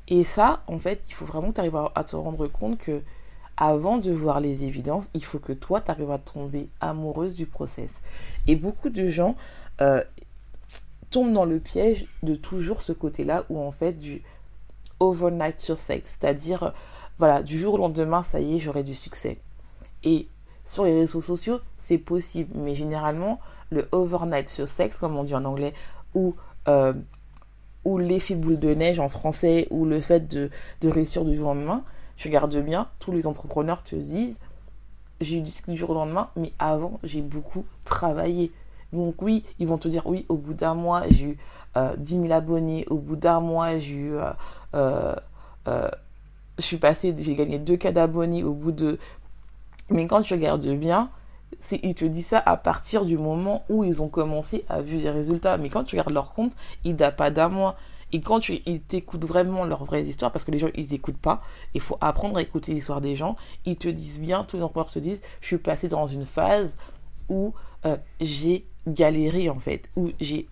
Et 0.09 0.25
ça, 0.25 0.63
en 0.67 0.77
fait, 0.77 1.03
il 1.07 1.13
faut 1.13 1.25
vraiment 1.25 1.49
que 1.49 1.55
tu 1.55 1.59
arrives 1.61 1.79
à, 1.95 2.03
te 2.03 2.15
rendre 2.17 2.47
compte 2.47 2.77
que 2.77 3.01
avant 3.55 3.97
de 3.99 4.11
voir 4.11 4.41
les 4.41 4.65
évidences, 4.65 5.09
il 5.13 5.23
faut 5.23 5.39
que 5.39 5.53
toi, 5.53 5.79
tu 5.79 5.91
arrives 5.91 6.11
à 6.11 6.17
tomber 6.17 6.67
amoureuse 6.81 7.33
du 7.33 7.45
process. 7.45 8.01
Et 8.47 8.57
beaucoup 8.57 8.89
de 8.89 9.07
gens 9.07 9.35
euh, 9.79 10.03
tombent 11.09 11.31
dans 11.31 11.45
le 11.45 11.59
piège 11.59 12.07
de 12.23 12.35
toujours 12.35 12.81
ce 12.81 12.91
côté-là 12.91 13.45
où 13.49 13.61
en 13.61 13.71
fait 13.71 13.93
du 13.93 14.23
overnight 14.99 15.61
success, 15.61 16.01
c'est-à-dire 16.03 16.73
voilà, 17.17 17.43
du 17.43 17.57
jour 17.57 17.75
au 17.75 17.77
lendemain, 17.77 18.23
ça 18.23 18.41
y 18.41 18.55
est, 18.55 18.59
j'aurai 18.59 18.83
du 18.83 18.95
succès. 18.95 19.37
Et 20.03 20.27
sur 20.65 20.85
les 20.85 20.93
réseaux 20.93 21.21
sociaux, 21.21 21.59
c'est 21.77 21.97
possible, 21.97 22.51
mais 22.55 22.75
généralement, 22.75 23.39
le 23.69 23.87
overnight 23.91 24.49
success, 24.49 24.95
comme 24.95 25.17
on 25.17 25.23
dit 25.23 25.35
en 25.35 25.45
anglais, 25.45 25.73
ou 26.13 26.35
euh, 26.67 26.93
ou 27.85 27.97
l'effet 27.97 28.35
boule 28.35 28.57
de 28.57 28.73
neige 28.73 28.99
en 28.99 29.09
français, 29.09 29.67
ou 29.69 29.85
le 29.85 29.99
fait 29.99 30.27
de, 30.27 30.49
de 30.81 30.89
réussir 30.89 31.25
du 31.25 31.35
jour 31.35 31.49
au 31.49 31.53
lendemain, 31.53 31.83
je 32.15 32.29
regarde 32.29 32.55
bien, 32.57 32.87
tous 32.99 33.11
les 33.11 33.27
entrepreneurs 33.27 33.83
te 33.83 33.95
disent, 33.95 34.39
j'ai 35.19 35.37
eu 35.37 35.41
du 35.41 35.51
du 35.67 35.75
jour 35.75 35.89
au 35.89 35.93
lendemain, 35.93 36.29
mais 36.35 36.53
avant, 36.59 36.99
j'ai 37.03 37.21
beaucoup 37.21 37.65
travaillé. 37.85 38.51
Donc 38.93 39.21
oui, 39.21 39.43
ils 39.59 39.67
vont 39.67 39.77
te 39.77 39.87
dire, 39.87 40.05
oui, 40.05 40.25
au 40.29 40.37
bout 40.37 40.53
d'un 40.53 40.75
mois, 40.75 41.03
j'ai 41.09 41.25
eu 41.25 41.37
euh, 41.77 41.95
10 41.97 42.21
000 42.21 42.31
abonnés, 42.31 42.85
au 42.89 42.97
bout 42.97 43.15
d'un 43.15 43.39
mois, 43.39 43.79
j'ai 43.79 43.93
eu... 43.93 44.15
Euh, 44.15 44.31
euh, 44.75 45.15
euh, 45.67 45.89
je 46.59 46.63
suis 46.63 46.77
passé, 46.77 47.15
j'ai 47.17 47.33
gagné 47.35 47.57
2 47.57 47.75
cas 47.77 47.91
d'abonnés 47.91 48.43
au 48.43 48.53
bout 48.53 48.71
de... 48.71 48.99
Mais 49.89 50.07
quand 50.07 50.21
tu 50.21 50.33
regardes 50.33 50.65
bien, 50.67 51.09
ils 51.71 51.95
te 51.95 52.05
disent 52.05 52.27
ça 52.27 52.43
à 52.45 52.57
partir 52.57 53.05
du 53.05 53.17
moment 53.17 53.63
où 53.69 53.83
ils 53.83 54.01
ont 54.01 54.09
commencé 54.09 54.65
à 54.69 54.81
voir 54.81 55.01
les 55.01 55.09
résultats. 55.09 55.57
Mais 55.57 55.69
quand 55.69 55.83
tu 55.83 55.95
regardes 55.95 56.13
leur 56.13 56.33
compte, 56.33 56.53
il 56.83 56.95
date 56.95 57.15
pas 57.15 57.31
d'un 57.31 57.49
mois. 57.49 57.75
Et 58.11 58.21
quand 58.21 58.47
ils 58.47 58.81
t'écoutent 58.81 59.25
vraiment 59.25 59.65
leurs 59.65 59.85
vraies 59.85 60.03
histoires, 60.03 60.31
parce 60.31 60.45
que 60.45 60.51
les 60.51 60.59
gens, 60.59 60.69
ils 60.75 60.91
n'écoutent 60.91 61.17
pas, 61.17 61.39
il 61.73 61.81
faut 61.81 61.97
apprendre 61.99 62.37
à 62.37 62.41
écouter 62.41 62.73
l'histoire 62.73 63.01
des 63.01 63.15
gens, 63.15 63.35
ils 63.65 63.75
te 63.75 63.87
disent 63.87 64.19
bien, 64.19 64.43
tous 64.43 64.57
les 64.57 64.63
employeurs 64.63 64.91
se 64.91 64.99
disent, 64.99 65.21
je 65.41 65.47
suis 65.47 65.57
passé 65.57 65.87
dans 65.87 66.05
une 66.05 66.23
phase 66.23 66.77
où 67.27 67.53
euh, 67.85 67.97
j'ai 68.21 68.67
galéré, 68.85 69.49
en 69.49 69.59
fait, 69.59 69.89
où 69.95 70.11
j'ai 70.19 70.47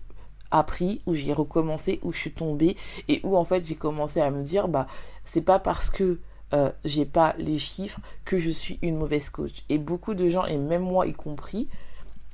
appris, 0.50 1.02
où 1.06 1.14
j'ai 1.14 1.32
recommencé, 1.32 2.00
où 2.02 2.12
je 2.12 2.18
suis 2.18 2.32
tombée, 2.32 2.76
et 3.06 3.20
où, 3.22 3.36
en 3.36 3.44
fait, 3.44 3.64
j'ai 3.64 3.76
commencé 3.76 4.20
à 4.20 4.32
me 4.32 4.42
dire, 4.42 4.66
bah, 4.66 4.88
c'est 5.22 5.42
pas 5.42 5.60
parce 5.60 5.88
que 5.88 6.18
euh, 6.54 6.70
j'ai 6.84 7.04
pas 7.04 7.34
les 7.38 7.58
chiffres 7.58 8.00
que 8.24 8.38
je 8.38 8.50
suis 8.50 8.78
une 8.82 8.96
mauvaise 8.96 9.30
coach. 9.30 9.64
Et 9.68 9.78
beaucoup 9.78 10.14
de 10.14 10.28
gens, 10.28 10.44
et 10.44 10.56
même 10.56 10.82
moi 10.82 11.06
y 11.06 11.12
compris, 11.12 11.68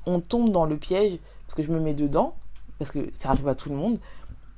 on 0.07 0.21
tombe 0.21 0.51
dans 0.51 0.65
le 0.65 0.77
piège, 0.77 1.19
parce 1.47 1.55
que 1.55 1.63
je 1.63 1.71
me 1.71 1.81
mets 1.81 1.95
dedans, 1.95 2.35
parce 2.79 2.91
que 2.91 3.11
ça 3.13 3.31
arrive 3.31 3.49
à 3.49 3.55
tout 3.55 3.69
le 3.69 3.77
monde, 3.77 3.99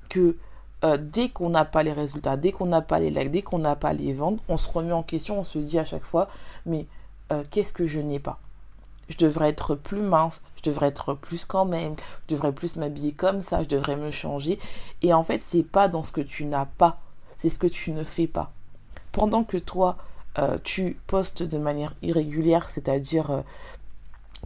que 0.09 0.37
euh, 0.85 0.97
dès 0.97 1.29
qu'on 1.29 1.51
n'a 1.51 1.65
pas 1.65 1.83
les 1.83 1.93
résultats, 1.93 2.37
dès 2.37 2.53
qu'on 2.53 2.67
n'a 2.67 2.81
pas 2.81 3.01
les 3.01 3.11
likes, 3.11 3.31
dès 3.31 3.43
qu'on 3.43 3.59
n'a 3.59 3.77
pas 3.77 3.93
les 3.93 4.15
ventes, 4.15 4.41
on 4.49 4.57
se 4.57 4.69
remet 4.69 4.93
en 4.93 5.03
question, 5.03 5.41
on 5.41 5.45
se 5.45 5.59
dit 5.59 5.79
à 5.79 5.85
chaque 5.85 6.05
fois, 6.05 6.29
mais 6.65 6.87
euh, 7.33 7.45
qu'est-ce 7.51 7.73
que 7.73 7.87
je 7.87 8.01
n'ai 8.01 8.19
pas? 8.19 8.41
Je 9.09 9.17
devrais 9.17 9.49
être 9.49 9.75
plus 9.75 10.01
mince, 10.01 10.41
je 10.57 10.71
devrais 10.71 10.87
être 10.87 11.15
plus 11.15 11.45
quand 11.45 11.65
même, 11.65 11.97
je 12.29 12.35
devrais 12.35 12.53
plus 12.53 12.77
m'habiller 12.77 13.13
comme 13.13 13.41
ça, 13.41 13.63
je 13.63 13.69
devrais 13.69 13.97
me 13.97 14.11
changer. 14.11 14.59
Et 15.03 15.13
en 15.13 15.23
fait, 15.23 15.41
c'est 15.43 15.65
pas 15.65 15.89
dans 15.89 16.03
ce 16.03 16.13
que 16.13 16.21
tu 16.21 16.47
n'as 16.47 16.67
pas, 16.67 16.99
c'est 17.37 17.51
ce 17.51 17.59
que 17.59 17.67
tu 17.67 17.91
ne 17.93 18.05
fais 18.05 18.27
pas. 18.27 18.53
Pendant 19.13 19.45
que 19.45 19.57
toi, 19.57 19.97
euh, 20.39 20.59
tu 20.63 20.99
postes 21.07 21.43
de 21.43 21.59
manière 21.59 21.95
irrégulière, 22.03 22.69
c'est-à-dire 22.69 23.43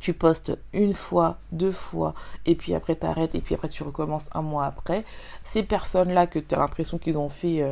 tu 0.01 0.13
postes 0.13 0.59
une 0.73 0.95
fois, 0.95 1.39
deux 1.53 1.73
fois, 1.73 2.15
et 2.47 2.55
puis 2.55 2.75
après 2.75 2.97
tu 2.97 3.07
arrêtes, 3.07 3.35
et 3.35 3.41
puis 3.41 3.55
après 3.55 3.69
tu 3.69 3.83
recommences 3.83 4.29
un 4.35 4.43
mois 4.43 4.65
après, 4.65 5.05
ces 5.43 5.63
personnes-là 5.63 6.27
que 6.27 6.39
tu 6.39 6.55
as 6.55 6.59
l'impression 6.59 6.99
qu'ils 6.99 7.17
ont 7.17 7.29
fait, 7.29 7.63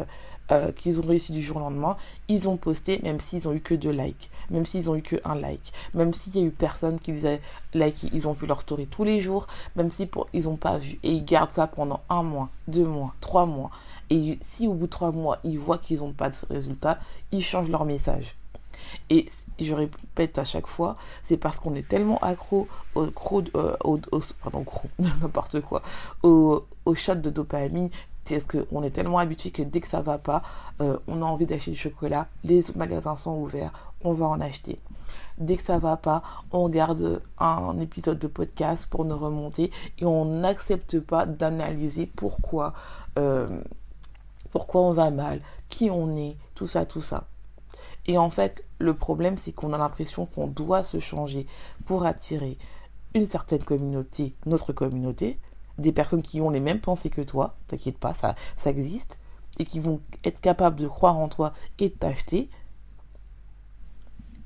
euh, 0.51 0.73
qu'ils 0.73 1.01
ont 1.01 1.07
réussi 1.07 1.33
du 1.33 1.43
jour 1.43 1.59
au 1.59 1.61
lendemain, 1.61 1.97
ils 2.29 2.49
ont 2.49 2.57
posté 2.57 3.01
même 3.03 3.21
s'ils 3.21 3.49
ont 3.49 3.53
eu 3.53 3.61
que 3.61 3.75
deux 3.75 3.91
likes, 3.91 4.31
même 4.51 4.65
s'ils 4.65 4.91
ont 4.91 4.97
eu 4.97 5.03
que 5.03 5.17
un 5.25 5.35
like, 5.35 5.73
même 5.95 6.13
s'il 6.13 6.37
y 6.37 6.41
a 6.41 6.43
eu 6.43 6.51
personne 6.51 6.99
qui 6.99 7.13
les 7.13 7.27
a 7.27 7.39
likés, 7.75 8.11
ils 8.13 8.29
ont 8.29 8.33
vu 8.33 8.47
leur 8.47 8.61
story 8.61 8.87
tous 8.87 9.05
les 9.05 9.21
jours, 9.21 9.47
même 9.77 9.91
si 9.91 10.09
ils 10.33 10.45
n'ont 10.45 10.57
pas 10.57 10.79
vu, 10.79 10.99
et 11.03 11.13
ils 11.13 11.25
gardent 11.25 11.51
ça 11.51 11.67
pendant 11.67 12.01
un 12.09 12.23
mois, 12.23 12.49
deux 12.69 12.85
mois, 12.85 13.15
trois 13.21 13.47
mois, 13.47 13.71
et 14.11 14.39
si 14.41 14.67
au 14.67 14.75
bout 14.75 14.87
de 14.87 14.91
trois 14.91 15.13
mois, 15.13 15.39
ils 15.45 15.59
voient 15.59 15.79
qu'ils 15.79 16.01
n'ont 16.01 16.13
pas 16.13 16.29
de 16.29 16.37
résultat, 16.51 16.99
ils 17.31 17.43
changent 17.43 17.71
leur 17.71 17.85
message. 17.85 18.37
Et 19.11 19.27
je 19.59 19.75
répète 19.75 20.39
à 20.39 20.45
chaque 20.45 20.67
fois, 20.67 20.97
c'est 21.23 21.37
parce 21.37 21.59
qu'on 21.59 21.75
est 21.75 21.87
tellement 21.87 22.19
accro 22.19 22.69
au, 22.95 23.05
euh, 23.05 23.77
au, 23.85 23.99
pardon, 24.43 24.65
n'importe 24.99 25.61
quoi, 25.61 25.83
au, 26.23 26.65
au 26.85 26.95
shot 26.95 27.17
de 27.17 27.31
dopamine 27.31 27.91
parce 28.25 28.45
qu'on 28.45 28.83
est 28.83 28.91
tellement 28.91 29.19
habitué 29.19 29.51
que 29.51 29.63
dès 29.63 29.81
que 29.81 29.89
ça 29.89 30.03
va 30.03 30.19
pas, 30.19 30.43
euh, 30.81 30.99
on 31.07 31.23
a 31.23 31.25
envie 31.25 31.47
d'acheter 31.47 31.73
du 31.73 31.77
chocolat, 31.77 32.29
les 32.45 32.63
magasins 32.77 33.17
sont 33.17 33.37
ouverts, 33.37 33.73
on 34.03 34.13
va 34.13 34.27
en 34.27 34.41
acheter. 34.41 34.79
Dès 35.39 35.57
que 35.57 35.63
ça 35.63 35.79
va 35.79 35.97
pas, 35.97 36.23
on 36.53 36.63
regarde 36.63 37.23
un 37.39 37.79
épisode 37.81 38.19
de 38.19 38.27
podcast 38.27 38.87
pour 38.87 39.05
nous 39.05 39.17
remonter 39.17 39.71
et 39.99 40.05
on 40.05 40.25
n'accepte 40.25 41.01
pas 41.01 41.27
d'analyser 41.27 42.11
euh, 43.19 43.63
pourquoi 44.53 44.83
on 44.83 44.93
va 44.93 45.11
mal, 45.11 45.41
qui 45.69 45.91
on 45.91 46.15
est, 46.17 46.37
tout 46.55 46.67
ça, 46.67 46.85
tout 46.87 47.01
ça. 47.01 47.27
Et 48.07 48.19
en 48.19 48.31
fait, 48.31 48.65
le 48.79 48.95
problème, 48.95 49.37
c'est 49.37 49.53
qu'on 49.53 49.73
a 49.73 49.79
l'impression 49.79 50.27
qu'on 50.27 50.47
doit 50.47 50.85
se 50.85 50.99
changer 50.99 51.47
pour 51.87 52.05
attirer 52.05 52.59
une 53.15 53.29
certaine 53.29 53.63
communauté, 53.63 54.35
notre 54.47 54.73
communauté, 54.73 55.39
des 55.79 55.93
personnes 55.93 56.23
qui 56.23 56.41
ont 56.41 56.51
les 56.51 56.61
mêmes 56.61 56.81
pensées 56.81 57.11
que 57.11 57.23
toi, 57.23 57.57
t'inquiète 57.67 57.99
pas, 57.99 58.15
ça, 58.15 58.35
ça 58.57 58.71
existe, 58.71 59.19
et 59.59 59.65
qui 59.65 59.81
vont 59.81 60.01
être 60.25 60.41
capables 60.41 60.77
de 60.77 60.89
croire 60.89 61.19
en 61.19 61.29
toi 61.29 61.53
et 61.79 61.89
de 61.89 61.95
t'acheter. 61.95 62.51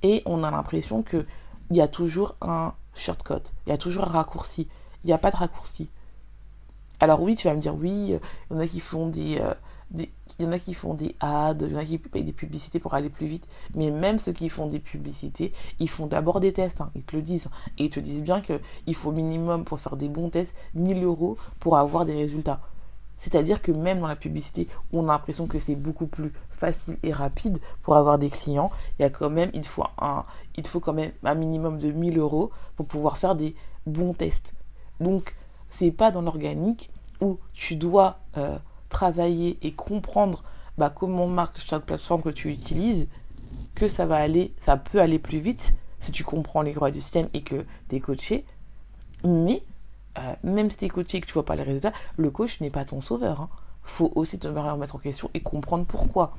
Et 0.02 0.22
on 0.26 0.44
a 0.44 0.50
l'impression 0.50 1.02
qu'il 1.02 1.26
y 1.70 1.80
a 1.80 1.88
toujours 1.88 2.34
un 2.40 2.74
shortcut, 2.94 3.52
il 3.66 3.70
y 3.70 3.72
a 3.72 3.78
toujours 3.78 4.04
un 4.04 4.12
raccourci. 4.12 4.68
Il 5.04 5.08
n'y 5.08 5.12
a 5.12 5.18
pas 5.18 5.30
de 5.30 5.36
raccourci. 5.36 5.88
Alors 6.98 7.22
oui, 7.22 7.36
tu 7.36 7.46
vas 7.46 7.54
me 7.54 7.60
dire, 7.60 7.76
oui, 7.76 7.90
il 7.92 8.20
y 8.50 8.54
en 8.56 8.58
a 8.58 8.66
qui 8.66 8.80
font 8.80 9.08
des, 9.08 9.38
euh, 9.38 9.54
il 10.38 10.44
y 10.44 10.48
en 10.48 10.52
a 10.52 10.58
qui 10.58 10.74
font 10.74 10.94
des 10.94 11.14
ads, 11.20 11.56
il 11.60 11.72
y 11.72 11.76
en 11.76 11.78
a 11.78 11.84
qui 11.84 11.98
payent 11.98 12.24
des 12.24 12.32
publicités 12.32 12.78
pour 12.78 12.94
aller 12.94 13.10
plus 13.10 13.26
vite. 13.26 13.48
Mais 13.74 13.90
même 13.90 14.18
ceux 14.18 14.32
qui 14.32 14.48
font 14.48 14.66
des 14.66 14.80
publicités, 14.80 15.52
ils 15.78 15.88
font 15.88 16.06
d'abord 16.06 16.40
des 16.40 16.52
tests. 16.52 16.80
Hein, 16.80 16.90
ils 16.94 17.04
te 17.04 17.16
le 17.16 17.22
disent. 17.22 17.48
Et 17.78 17.84
ils 17.84 17.90
te 17.90 18.00
disent 18.00 18.22
bien 18.22 18.40
qu'il 18.40 18.94
faut 18.94 19.12
minimum 19.12 19.64
pour 19.64 19.80
faire 19.80 19.96
des 19.96 20.08
bons 20.08 20.30
tests 20.30 20.54
1000 20.74 21.02
euros 21.04 21.36
pour 21.60 21.78
avoir 21.78 22.04
des 22.04 22.14
résultats. 22.14 22.60
C'est-à-dire 23.16 23.62
que 23.62 23.72
même 23.72 24.00
dans 24.00 24.06
la 24.06 24.16
publicité, 24.16 24.68
on 24.92 25.08
a 25.08 25.12
l'impression 25.12 25.46
que 25.46 25.58
c'est 25.58 25.74
beaucoup 25.74 26.06
plus 26.06 26.32
facile 26.50 26.98
et 27.02 27.12
rapide 27.12 27.58
pour 27.82 27.96
avoir 27.96 28.18
des 28.18 28.28
clients, 28.28 28.70
il 28.98 29.02
y 29.02 29.04
a 29.06 29.10
quand 29.10 29.30
même, 29.30 29.50
il 29.54 29.64
faut 29.64 29.84
un, 29.98 30.24
il 30.56 30.66
faut 30.66 30.80
quand 30.80 30.92
même 30.92 31.12
un 31.24 31.34
minimum 31.34 31.78
de 31.78 31.90
1000 31.90 32.18
euros 32.18 32.50
pour 32.76 32.86
pouvoir 32.86 33.16
faire 33.16 33.34
des 33.34 33.54
bons 33.86 34.12
tests. 34.12 34.52
Donc, 35.00 35.34
c'est 35.68 35.90
pas 35.90 36.10
dans 36.10 36.20
l'organique 36.20 36.90
où 37.22 37.38
tu 37.54 37.76
dois 37.76 38.18
euh, 38.36 38.58
travailler 38.88 39.58
et 39.62 39.72
comprendre 39.72 40.42
bah, 40.78 40.90
comment 40.90 41.26
marche 41.26 41.64
chaque 41.66 41.84
plateforme 41.84 42.22
que 42.22 42.28
tu 42.30 42.50
utilises, 42.50 43.08
que 43.74 43.88
ça 43.88 44.06
va 44.06 44.16
aller, 44.16 44.52
ça 44.58 44.76
peut 44.76 45.00
aller 45.00 45.18
plus 45.18 45.38
vite 45.38 45.74
si 46.00 46.12
tu 46.12 46.24
comprends 46.24 46.62
les 46.62 46.72
droits 46.72 46.90
du 46.90 47.00
système 47.00 47.28
et 47.34 47.42
que 47.42 47.64
tu 47.88 47.96
es 47.96 48.00
coaché. 48.00 48.44
Mais 49.24 49.62
euh, 50.18 50.34
même 50.42 50.70
si 50.70 50.76
tu 50.76 50.84
es 50.84 50.88
coaché 50.88 51.18
et 51.18 51.20
que 51.20 51.26
tu 51.26 51.32
vois 51.32 51.44
pas 51.44 51.56
les 51.56 51.62
résultats, 51.62 51.92
le 52.16 52.30
coach 52.30 52.60
n'est 52.60 52.70
pas 52.70 52.84
ton 52.84 53.00
sauveur. 53.00 53.40
Hein. 53.40 53.48
faut 53.82 54.12
aussi 54.14 54.38
te 54.38 54.48
remettre 54.48 54.96
en 54.96 54.98
question 54.98 55.30
et 55.34 55.40
comprendre 55.40 55.84
pourquoi. 55.86 56.34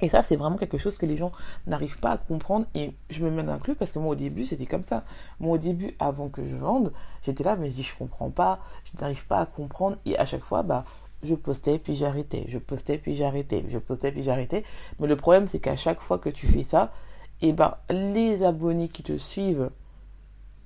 Et 0.00 0.08
ça, 0.08 0.22
c'est 0.22 0.36
vraiment 0.36 0.56
quelque 0.56 0.78
chose 0.78 0.98
que 0.98 1.06
les 1.06 1.16
gens 1.16 1.32
n'arrivent 1.66 1.98
pas 1.98 2.12
à 2.12 2.16
comprendre. 2.18 2.66
Et 2.74 2.94
je 3.10 3.24
me 3.24 3.30
mets 3.30 3.48
inclus 3.48 3.74
parce 3.74 3.92
que 3.92 3.98
moi, 3.98 4.12
au 4.12 4.14
début, 4.14 4.44
c'était 4.44 4.66
comme 4.66 4.84
ça. 4.84 5.04
Moi, 5.40 5.54
au 5.54 5.58
début, 5.58 5.92
avant 5.98 6.28
que 6.28 6.44
je 6.46 6.54
vende, 6.54 6.92
j'étais 7.22 7.44
là, 7.44 7.56
mais 7.56 7.70
je 7.70 7.76
dis, 7.76 7.82
je 7.82 7.94
comprends 7.94 8.30
pas, 8.30 8.60
je 8.84 9.00
n'arrive 9.00 9.26
pas 9.26 9.38
à 9.38 9.46
comprendre. 9.46 9.96
Et 10.04 10.18
à 10.18 10.24
chaque 10.24 10.42
fois, 10.42 10.62
bah, 10.62 10.84
je 11.22 11.34
postais, 11.34 11.78
puis 11.78 11.94
j'arrêtais. 11.94 12.44
Je 12.48 12.58
postais, 12.58 12.98
puis 12.98 13.14
j'arrêtais. 13.14 13.64
Je 13.68 13.78
postais, 13.78 14.12
puis 14.12 14.22
j'arrêtais. 14.22 14.64
Mais 14.98 15.06
le 15.06 15.16
problème, 15.16 15.46
c'est 15.46 15.60
qu'à 15.60 15.76
chaque 15.76 16.00
fois 16.00 16.18
que 16.18 16.28
tu 16.28 16.46
fais 16.46 16.62
ça, 16.62 16.92
eh 17.40 17.52
ben, 17.52 17.74
les 17.90 18.42
abonnés 18.42 18.88
qui 18.88 19.02
te 19.02 19.16
suivent, 19.16 19.70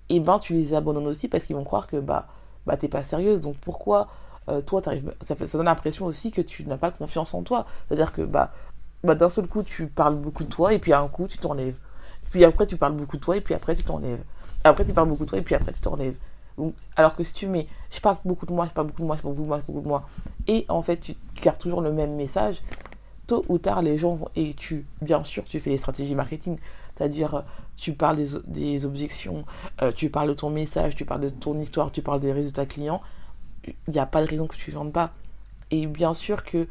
eh 0.09 0.21
ben, 0.21 0.39
tu 0.39 0.55
les 0.55 0.75
abandonnes 0.75 1.07
aussi 1.07 1.29
parce 1.29 1.45
qu'ils 1.45 1.57
vont 1.57 1.65
croire 1.65 1.87
que, 1.87 1.97
bah, 1.97 2.29
bah, 2.67 2.77
t'es 2.77 2.89
pas 2.89 3.03
sérieuse. 3.03 3.41
Donc, 3.41 3.57
pourquoi 3.59 4.09
euh, 4.49 4.61
toi, 4.61 4.81
t'arrives, 4.81 5.15
ça, 5.25 5.35
ça 5.37 5.59
donne 5.59 5.67
l'impression 5.67 6.07
aussi 6.07 6.31
que 6.31 6.41
tu 6.41 6.65
n'as 6.65 6.77
pas 6.77 6.91
confiance 6.91 7.35
en 7.35 7.43
toi. 7.43 7.67
C'est-à-dire 7.89 8.13
que, 8.13 8.23
bah, 8.23 8.53
bah, 9.05 9.15
d'un 9.15 9.29
seul 9.29 9.47
coup, 9.47 9.63
tu 9.63 9.87
parles 9.87 10.17
beaucoup 10.17 10.45
de 10.45 10.49
toi, 10.49 10.73
et 10.73 10.79
puis 10.79 10.93
à 10.93 11.01
un 11.01 11.09
coup, 11.09 11.29
tu 11.29 11.39
t'enlèves. 11.39 11.79
Puis 12.31 12.45
après, 12.45 12.67
tu 12.67 12.77
parles 12.77 12.95
beaucoup 12.95 13.17
de 13.17 13.23
toi, 13.23 13.37
et 13.37 13.41
puis 13.41 13.55
après, 13.55 13.75
tu 13.75 13.85
t'enlèves. 13.85 14.23
Après, 14.65 14.85
tu 14.85 14.93
parles 14.93 15.09
beaucoup 15.09 15.25
de 15.25 15.31
toi, 15.31 15.39
et 15.39 15.43
puis 15.43 15.55
après, 15.55 15.73
tu 15.73 15.81
t'enlèves. 15.81 16.17
Alors 16.97 17.15
que 17.15 17.23
si 17.23 17.35
tu 17.35 17.47
mets, 17.49 17.67
je 17.91 18.01
parle 18.01 18.17
beaucoup 18.25 18.47
de 18.47 18.53
moi, 18.53 18.67
je 18.67 18.73
parle 18.73 18.87
beaucoup 18.87 19.03
de 19.03 19.07
moi, 19.07 19.17
je 19.17 19.23
parle 19.23 19.35
beaucoup 19.35 19.45
de 19.45 19.49
moi, 19.49 19.59
je 19.59 19.63
parle 19.63 19.75
beaucoup 19.75 19.85
de 19.85 19.89
moi, 19.89 20.09
et 20.47 20.65
en 20.69 20.83
fait, 20.83 20.99
tu 20.99 21.15
gardes 21.43 21.59
toujours 21.59 21.81
le 21.81 21.93
même 21.93 22.15
message, 22.15 22.63
tôt 23.27 23.45
ou 23.49 23.59
tard, 23.59 23.83
les 23.83 23.99
gens 23.99 24.15
vont, 24.15 24.29
et 24.37 24.55
tu, 24.55 24.87
bien 25.03 25.23
sûr, 25.25 25.45
tu 25.45 25.61
fais 25.61 25.71
des 25.71 25.79
stratégies 25.79 26.15
marketing, 26.15 26.57
c'est-à-dire, 26.97 27.45
tu 27.77 27.93
parles 27.93 28.17
des, 28.47 28.85
objections, 28.87 29.45
euh, 29.83 29.93
tu 29.93 30.09
parles 30.09 30.29
de 30.29 30.35
ton 30.35 30.51
message, 30.51 30.95
tu 30.95 31.05
parles 31.05 31.23
de 31.23 31.29
ton 31.29 31.59
histoire, 31.59 31.91
tu 31.93 32.03
parles 32.03 32.21
des 32.21 32.33
résultats 32.33 32.67
clients, 32.67 33.01
il 33.67 33.75
n'y 33.93 33.99
a 33.99 34.07
pas 34.07 34.23
de 34.23 34.29
raison 34.29 34.47
que 34.47 34.57
tu 34.57 34.71
ne 34.71 34.77
vendes 34.77 34.93
pas. 34.93 35.13
Et 35.71 35.87
bien 35.87 36.15
sûr 36.15 36.45
que 36.45 36.69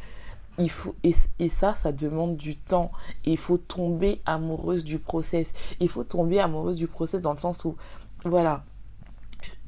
il 0.57 0.69
faut 0.69 0.95
et, 1.03 1.13
et, 1.39 1.49
ça 1.49 1.73
ça 1.73 1.91
demande 1.91 2.37
du 2.37 2.55
temps. 2.55 2.91
Il 3.25 3.37
faut 3.37 3.57
tomber 3.57 4.21
amoureuse 4.25 4.85
du 4.85 4.99
process. 4.99 5.51
Il 5.81 5.89
faut 5.89 6.05
tomber 6.05 6.39
amoureuse 6.39 6.77
du 6.77 6.87
process 6.87 7.19
dans 7.19 7.33
le 7.33 7.39
sens 7.39 7.65
où 7.65 7.75
voilà 8.23 8.63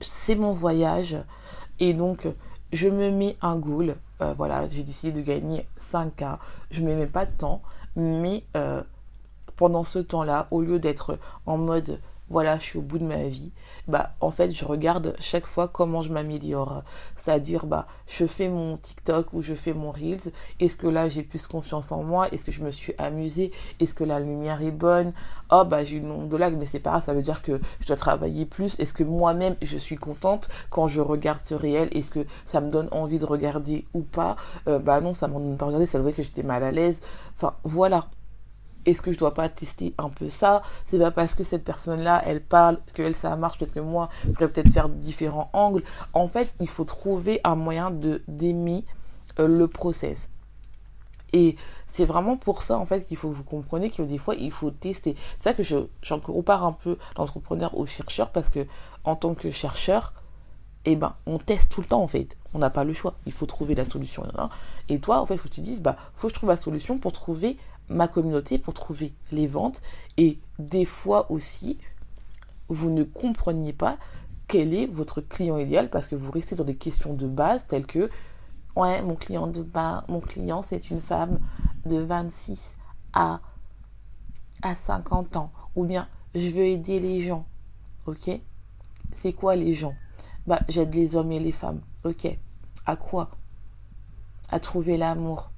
c'est 0.01 0.35
mon 0.35 0.53
voyage. 0.53 1.17
Et 1.79 1.93
donc 1.93 2.27
je 2.71 2.89
me 2.89 3.11
mets 3.11 3.37
un 3.41 3.55
goal. 3.55 3.95
Euh, 4.21 4.33
voilà 4.35 4.67
j'ai 4.67 4.83
décidé 4.83 5.21
de 5.21 5.23
gagner 5.23 5.67
5K 5.77 6.39
je 6.71 6.81
me 6.81 6.95
mets 6.95 7.05
pas 7.05 7.27
de 7.27 7.31
temps 7.37 7.61
mais 7.95 8.43
euh, 8.55 8.81
pendant 9.55 9.83
ce 9.83 9.99
temps 9.99 10.23
là 10.23 10.47
au 10.49 10.61
lieu 10.61 10.79
d'être 10.79 11.19
en 11.45 11.59
mode 11.59 12.01
voilà, 12.29 12.57
je 12.57 12.63
suis 12.63 12.79
au 12.79 12.81
bout 12.81 12.99
de 12.99 13.05
ma 13.05 13.27
vie, 13.27 13.51
bah 13.87 14.15
en 14.19 14.31
fait, 14.31 14.51
je 14.51 14.65
regarde 14.65 15.15
chaque 15.19 15.45
fois 15.45 15.67
comment 15.67 16.01
je 16.01 16.11
m'améliore. 16.11 16.83
C'est-à-dire 17.15 17.65
bah 17.65 17.87
je 18.05 18.25
fais 18.25 18.49
mon 18.49 18.77
TikTok 18.77 19.33
ou 19.33 19.41
je 19.41 19.53
fais 19.53 19.73
mon 19.73 19.91
Reels, 19.91 20.31
est-ce 20.59 20.75
que 20.75 20.87
là 20.87 21.07
j'ai 21.07 21.23
plus 21.23 21.47
confiance 21.47 21.91
en 21.91 22.03
moi? 22.03 22.27
Est-ce 22.31 22.43
que 22.43 22.51
je 22.51 22.61
me 22.63 22.71
suis 22.71 22.93
amusée? 22.97 23.51
Est-ce 23.79 23.93
que 23.93 24.03
la 24.03 24.19
lumière 24.19 24.61
est 24.61 24.71
bonne? 24.71 25.13
Oh 25.51 25.63
bah 25.65 25.83
j'ai 25.83 25.97
une 25.97 26.11
onde 26.11 26.29
de 26.29 26.37
lag 26.37 26.55
mais 26.57 26.65
c'est 26.65 26.79
pas 26.79 26.91
grave, 26.91 27.05
ça 27.05 27.13
veut 27.13 27.21
dire 27.21 27.41
que 27.41 27.59
je 27.79 27.85
dois 27.87 27.95
travailler 27.95 28.45
plus. 28.45 28.75
Est-ce 28.79 28.93
que 28.93 29.03
moi-même 29.03 29.55
je 29.61 29.77
suis 29.77 29.97
contente 29.97 30.49
quand 30.69 30.87
je 30.87 31.01
regarde 31.01 31.39
ce 31.39 31.55
réel? 31.55 31.89
Est-ce 31.93 32.11
que 32.11 32.25
ça 32.45 32.61
me 32.61 32.69
donne 32.69 32.89
envie 32.91 33.19
de 33.19 33.25
regarder 33.25 33.85
ou 33.93 34.01
pas? 34.01 34.35
Euh, 34.67 34.79
Bah 34.79 35.01
non, 35.01 35.13
ça 35.13 35.27
me 35.27 35.33
donne 35.33 35.57
pas 35.57 35.65
regarder, 35.65 35.85
ça 35.85 35.99
se 35.99 36.03
que 36.17 36.23
j'étais 36.23 36.43
mal 36.43 36.63
à 36.63 36.71
l'aise. 36.71 36.99
Enfin 37.35 37.55
voilà, 37.63 38.07
est-ce 38.87 39.01
que 39.01 39.11
je 39.11 39.17
dois 39.17 39.33
pas 39.33 39.49
tester 39.49 39.93
un 39.97 40.09
peu 40.09 40.29
ça? 40.29 40.61
C'est 40.85 40.97
pas 40.97 41.11
parce 41.11 41.35
que 41.35 41.43
cette 41.43 41.63
personne-là, 41.63 42.23
elle 42.25 42.41
parle, 42.41 42.79
que 42.93 43.03
elle, 43.03 43.15
ça 43.15 43.35
marche, 43.35 43.59
peut-être 43.59 43.73
que 43.73 43.79
moi, 43.81 44.09
je 44.23 44.31
pourrais 44.31 44.47
peut-être 44.47 44.71
faire 44.71 44.89
différents 44.89 45.49
angles. 45.53 45.83
En 46.13 46.27
fait, 46.27 46.53
il 46.59 46.69
faut 46.69 46.85
trouver 46.85 47.41
un 47.43 47.55
moyen 47.55 47.91
de 47.91 48.23
d'aimer 48.27 48.85
euh, 49.39 49.47
le 49.47 49.67
process. 49.67 50.29
Et 51.33 51.57
c'est 51.85 52.05
vraiment 52.05 52.37
pour 52.37 52.61
ça, 52.61 52.77
en 52.79 52.85
fait, 52.85 53.05
qu'il 53.05 53.17
faut 53.17 53.29
que 53.29 53.35
vous 53.35 53.43
compreniez 53.43 53.89
que 53.89 54.01
des 54.01 54.17
fois, 54.17 54.35
il 54.35 54.51
faut 54.51 54.71
tester. 54.71 55.15
C'est 55.37 55.43
ça 55.43 55.53
que 55.53 55.63
je, 55.63 55.77
j'en 56.01 56.21
compare 56.21 56.63
un 56.63 56.71
peu 56.71 56.97
l'entrepreneur 57.17 57.77
au 57.77 57.85
chercheur, 57.85 58.31
parce 58.31 58.47
que 58.47 58.65
en 59.03 59.17
tant 59.17 59.35
que 59.35 59.51
chercheur, 59.51 60.13
eh 60.85 60.95
ben, 60.95 61.13
on 61.25 61.37
teste 61.37 61.69
tout 61.69 61.81
le 61.81 61.87
temps, 61.87 62.01
en 62.01 62.07
fait. 62.07 62.37
On 62.53 62.59
n'a 62.59 62.69
pas 62.69 62.85
le 62.85 62.93
choix. 62.93 63.15
Il 63.25 63.33
faut 63.33 63.45
trouver 63.45 63.75
la 63.75 63.83
solution. 63.83 64.23
Hein. 64.37 64.47
Et 64.87 64.99
toi, 64.99 65.19
en 65.19 65.25
fait, 65.25 65.33
il 65.33 65.37
faut 65.37 65.49
que 65.49 65.53
tu 65.53 65.59
dises, 65.59 65.81
bah, 65.81 65.97
faut 66.15 66.27
que 66.27 66.33
je 66.33 66.39
trouve 66.39 66.49
la 66.49 66.55
solution 66.55 66.97
pour 66.97 67.11
trouver 67.11 67.57
ma 67.89 68.07
communauté 68.07 68.57
pour 68.57 68.73
trouver 68.73 69.13
les 69.31 69.47
ventes. 69.47 69.81
Et 70.17 70.39
des 70.59 70.85
fois 70.85 71.31
aussi, 71.31 71.77
vous 72.69 72.89
ne 72.89 73.03
compreniez 73.03 73.73
pas 73.73 73.97
quel 74.47 74.73
est 74.73 74.87
votre 74.87 75.21
client 75.21 75.57
idéal 75.57 75.89
parce 75.89 76.07
que 76.07 76.15
vous 76.15 76.31
restez 76.31 76.55
dans 76.55 76.63
des 76.63 76.75
questions 76.75 77.13
de 77.13 77.27
base 77.27 77.65
telles 77.67 77.85
que 77.85 78.09
ouais, 78.75 79.01
mon 79.01 79.15
client 79.15 79.47
de 79.47 79.65
mon 80.07 80.21
client 80.21 80.61
c'est 80.61 80.89
une 80.89 81.01
femme 81.01 81.39
de 81.85 81.97
26 81.97 82.77
à 83.13 83.41
à 84.61 84.73
50 84.73 85.35
ans 85.35 85.51
ou 85.75 85.83
bien 85.83 86.07
je 86.33 86.49
veux 86.49 86.65
aider 86.65 86.99
les 86.99 87.21
gens. 87.21 87.45
OK? 88.05 88.29
C'est 89.11 89.33
quoi 89.33 89.55
les 89.55 89.73
gens? 89.73 89.95
Bah, 90.45 90.59
j'aide 90.69 90.93
les 90.93 91.15
hommes 91.15 91.31
et 91.31 91.39
les 91.39 91.51
femmes. 91.51 91.81
OK. 92.03 92.27
À 92.85 92.95
quoi? 92.95 93.31
À 94.49 94.59
trouver 94.59 94.97
l'amour. 94.97 95.51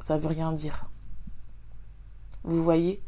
Ça 0.00 0.16
veut 0.16 0.28
rien 0.28 0.52
dire. 0.52 0.91
Vous 2.44 2.62
voyez 2.62 3.00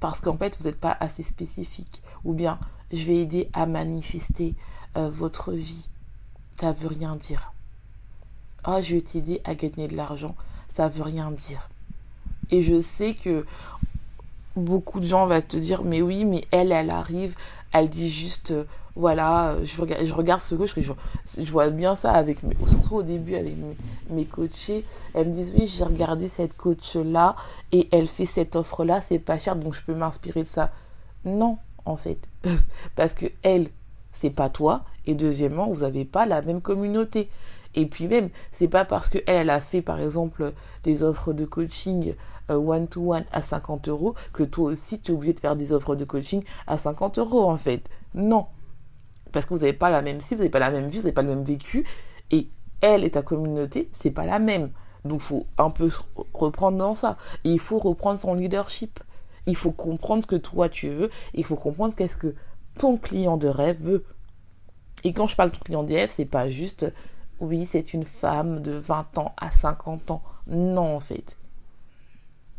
Parce 0.00 0.20
qu'en 0.20 0.36
fait, 0.36 0.56
vous 0.58 0.64
n'êtes 0.64 0.80
pas 0.80 0.96
assez 1.00 1.22
spécifique. 1.22 2.02
Ou 2.24 2.32
bien, 2.32 2.58
je 2.92 3.04
vais 3.04 3.16
aider 3.16 3.48
à 3.52 3.66
manifester 3.66 4.54
euh, 4.96 5.10
votre 5.10 5.52
vie. 5.52 5.88
Ça 6.60 6.72
veut 6.72 6.88
rien 6.88 7.16
dire. 7.16 7.52
Ah, 8.64 8.80
je 8.80 8.96
vais 8.96 9.02
t'aider 9.02 9.40
à 9.44 9.54
gagner 9.54 9.88
de 9.88 9.96
l'argent. 9.96 10.34
Ça 10.68 10.88
veut 10.88 11.02
rien 11.02 11.30
dire. 11.30 11.68
Et 12.50 12.62
je 12.62 12.80
sais 12.80 13.14
que 13.14 13.44
beaucoup 14.56 15.00
de 15.00 15.06
gens 15.06 15.26
vont 15.26 15.40
te 15.40 15.56
dire, 15.56 15.84
mais 15.84 16.02
oui, 16.02 16.24
mais 16.24 16.44
elle, 16.50 16.72
elle 16.72 16.90
arrive, 16.90 17.36
elle 17.80 17.88
dit 17.88 18.08
juste, 18.08 18.50
euh, 18.50 18.64
voilà, 18.94 19.50
euh, 19.50 19.64
je 19.64 20.14
regarde, 20.14 20.40
ce 20.40 20.54
que 20.54 20.80
je, 20.80 21.52
vois 21.52 21.70
bien 21.70 21.94
ça 21.94 22.12
avec, 22.12 22.42
mes, 22.42 22.56
surtout 22.66 22.96
au 22.96 23.02
début 23.02 23.34
avec 23.34 23.54
mes, 23.56 23.76
mes 24.10 24.24
coachés, 24.24 24.84
elles 25.14 25.28
me 25.28 25.32
disent, 25.32 25.54
oui, 25.56 25.66
j'ai 25.66 25.84
regardé 25.84 26.28
cette 26.28 26.56
coach-là 26.56 27.36
et 27.72 27.88
elle 27.92 28.06
fait 28.06 28.26
cette 28.26 28.56
offre-là, 28.56 29.00
c'est 29.00 29.18
pas 29.18 29.38
cher, 29.38 29.56
donc 29.56 29.74
je 29.74 29.82
peux 29.82 29.94
m'inspirer 29.94 30.42
de 30.42 30.48
ça. 30.48 30.70
Non, 31.24 31.58
en 31.84 31.96
fait, 31.96 32.28
parce 32.96 33.14
que 33.14 33.26
elle, 33.42 33.68
c'est 34.10 34.30
pas 34.30 34.48
toi, 34.48 34.84
et 35.06 35.14
deuxièmement, 35.14 35.68
vous 35.68 35.80
n'avez 35.80 36.04
pas 36.04 36.26
la 36.26 36.42
même 36.42 36.60
communauté. 36.60 37.28
Et 37.76 37.86
puis 37.86 38.08
même, 38.08 38.30
c'est 38.50 38.68
pas 38.68 38.84
parce 38.84 39.08
que 39.10 39.18
elle, 39.26 39.50
a 39.50 39.60
fait 39.60 39.82
par 39.82 40.00
exemple 40.00 40.52
des 40.82 41.02
offres 41.02 41.32
de 41.32 41.44
coaching 41.44 42.14
one-to-one 42.48 43.22
-one 43.22 43.26
à 43.32 43.42
50 43.42 43.88
euros 43.88 44.14
que 44.32 44.42
toi 44.42 44.70
aussi 44.70 45.00
tu 45.00 45.12
es 45.12 45.14
obligé 45.14 45.34
de 45.34 45.40
faire 45.40 45.56
des 45.56 45.72
offres 45.72 45.94
de 45.94 46.04
coaching 46.04 46.42
à 46.66 46.76
50 46.76 47.18
euros 47.18 47.50
en 47.50 47.56
fait. 47.56 47.88
Non. 48.14 48.46
Parce 49.32 49.44
que 49.44 49.54
vous 49.54 49.60
n'avez 49.60 49.74
pas 49.74 49.90
la 49.90 50.02
même 50.02 50.20
cible, 50.20 50.36
vous 50.36 50.42
n'avez 50.42 50.50
pas 50.50 50.58
la 50.58 50.70
même 50.70 50.88
vie, 50.88 50.98
vous 50.98 51.04
n'avez 51.04 51.12
pas 51.12 51.22
le 51.22 51.28
même 51.28 51.44
vécu. 51.44 51.86
Et 52.30 52.48
elle 52.80 53.04
et 53.04 53.10
ta 53.10 53.22
communauté, 53.22 53.88
c'est 53.92 54.10
pas 54.10 54.24
la 54.24 54.38
même. 54.38 54.70
Donc 55.04 55.20
il 55.20 55.24
faut 55.24 55.46
un 55.58 55.70
peu 55.70 55.90
reprendre 56.32 56.78
dans 56.78 56.94
ça. 56.94 57.18
Et 57.44 57.50
il 57.52 57.60
faut 57.60 57.78
reprendre 57.78 58.18
son 58.18 58.34
leadership. 58.34 59.00
Il 59.46 59.56
faut 59.56 59.70
comprendre 59.70 60.22
ce 60.22 60.26
que 60.26 60.36
toi 60.36 60.68
tu 60.68 60.88
veux. 60.88 61.10
il 61.34 61.44
faut 61.44 61.56
comprendre 61.56 61.94
qu'est-ce 61.94 62.16
que 62.16 62.34
ton 62.78 62.96
client 62.96 63.36
de 63.36 63.48
rêve 63.48 63.80
veut. 63.82 64.04
Et 65.04 65.12
quand 65.12 65.26
je 65.26 65.36
parle 65.36 65.50
de 65.50 65.56
ton 65.56 65.62
client 65.62 65.82
de 65.84 65.92
rêve, 65.92 66.08
c'est 66.08 66.24
pas 66.24 66.48
juste 66.48 66.86
oui, 67.40 67.64
c'est 67.64 67.94
une 67.94 68.04
femme 68.04 68.62
de 68.62 68.72
20 68.72 69.18
ans 69.18 69.34
à 69.36 69.50
50 69.50 70.10
ans. 70.10 70.22
Non, 70.46 70.96
en 70.96 71.00
fait 71.00 71.36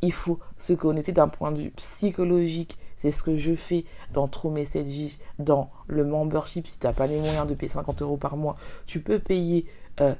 il 0.01 0.11
faut 0.11 0.39
se 0.57 0.73
connecter 0.73 1.11
d'un 1.11 1.27
point 1.27 1.51
de 1.51 1.61
vue 1.61 1.71
psychologique. 1.71 2.77
C'est 2.97 3.11
ce 3.11 3.23
que 3.23 3.37
je 3.37 3.55
fais 3.55 3.85
dans 4.13 4.27
True 4.27 4.49
Messages, 4.49 5.17
dans 5.39 5.69
le 5.87 6.03
membership. 6.03 6.67
Si 6.67 6.79
tu 6.79 6.87
n'as 6.87 6.93
pas 6.93 7.07
les 7.07 7.19
moyens 7.19 7.47
de 7.47 7.53
payer 7.53 7.71
50 7.71 8.01
euros 8.01 8.17
par 8.17 8.37
mois, 8.37 8.55
tu 8.85 9.01
peux 9.01 9.19
payer 9.19 9.65